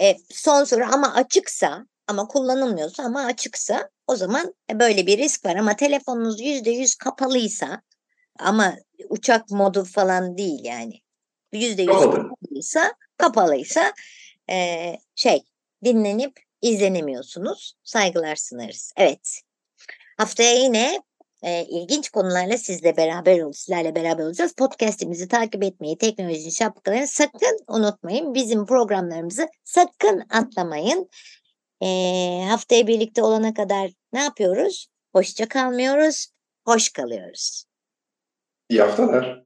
E, 0.00 0.14
son 0.30 0.64
soru 0.64 0.84
ama 0.92 1.14
açıksa 1.14 1.86
ama 2.08 2.28
kullanılmıyorsa 2.28 3.02
ama 3.02 3.24
açıksa 3.24 3.90
o 4.06 4.16
zaman 4.16 4.54
e, 4.70 4.80
böyle 4.80 5.06
bir 5.06 5.18
risk 5.18 5.44
var 5.44 5.56
ama 5.56 5.76
telefonunuz 5.76 6.40
yüzde 6.40 6.70
yüz 6.70 6.94
kapalıysa 6.94 7.82
ama 8.38 8.76
uçak 9.08 9.50
modu 9.50 9.84
falan 9.84 10.38
değil 10.38 10.64
yani 10.64 11.00
yüzde 11.52 11.82
yüz 11.82 12.00
kapalıysa 12.00 12.92
kapalıysa 13.16 13.92
e, 14.50 14.86
şey 15.14 15.44
dinlenip 15.84 16.40
izlenemiyorsunuz. 16.62 17.74
Saygılar 17.84 18.36
sunarız. 18.36 18.92
Evet. 18.96 19.40
Haftaya 20.16 20.54
yine 20.54 21.02
e, 21.42 21.64
ilginç 21.64 22.08
konularla 22.08 22.58
sizle 22.58 22.96
beraber 22.96 23.40
ol, 23.40 23.52
sizlerle 23.52 23.94
beraber 23.94 24.24
olacağız. 24.24 24.52
Podcast'imizi 24.52 25.28
takip 25.28 25.62
etmeyi, 25.64 25.98
teknolojinin 25.98 26.50
şapkalarını 26.50 27.06
sakın 27.08 27.58
unutmayın. 27.68 28.34
Bizim 28.34 28.66
programlarımızı 28.66 29.48
sakın 29.64 30.22
atlamayın. 30.30 31.08
E, 31.84 31.88
haftaya 32.48 32.86
birlikte 32.86 33.22
olana 33.22 33.54
kadar 33.54 33.90
ne 34.12 34.22
yapıyoruz? 34.22 34.88
Hoşça 35.12 35.48
kalmıyoruz, 35.48 36.28
hoş 36.66 36.92
kalıyoruz. 36.92 37.64
İyi 38.68 38.82
haftalar. 38.82 39.44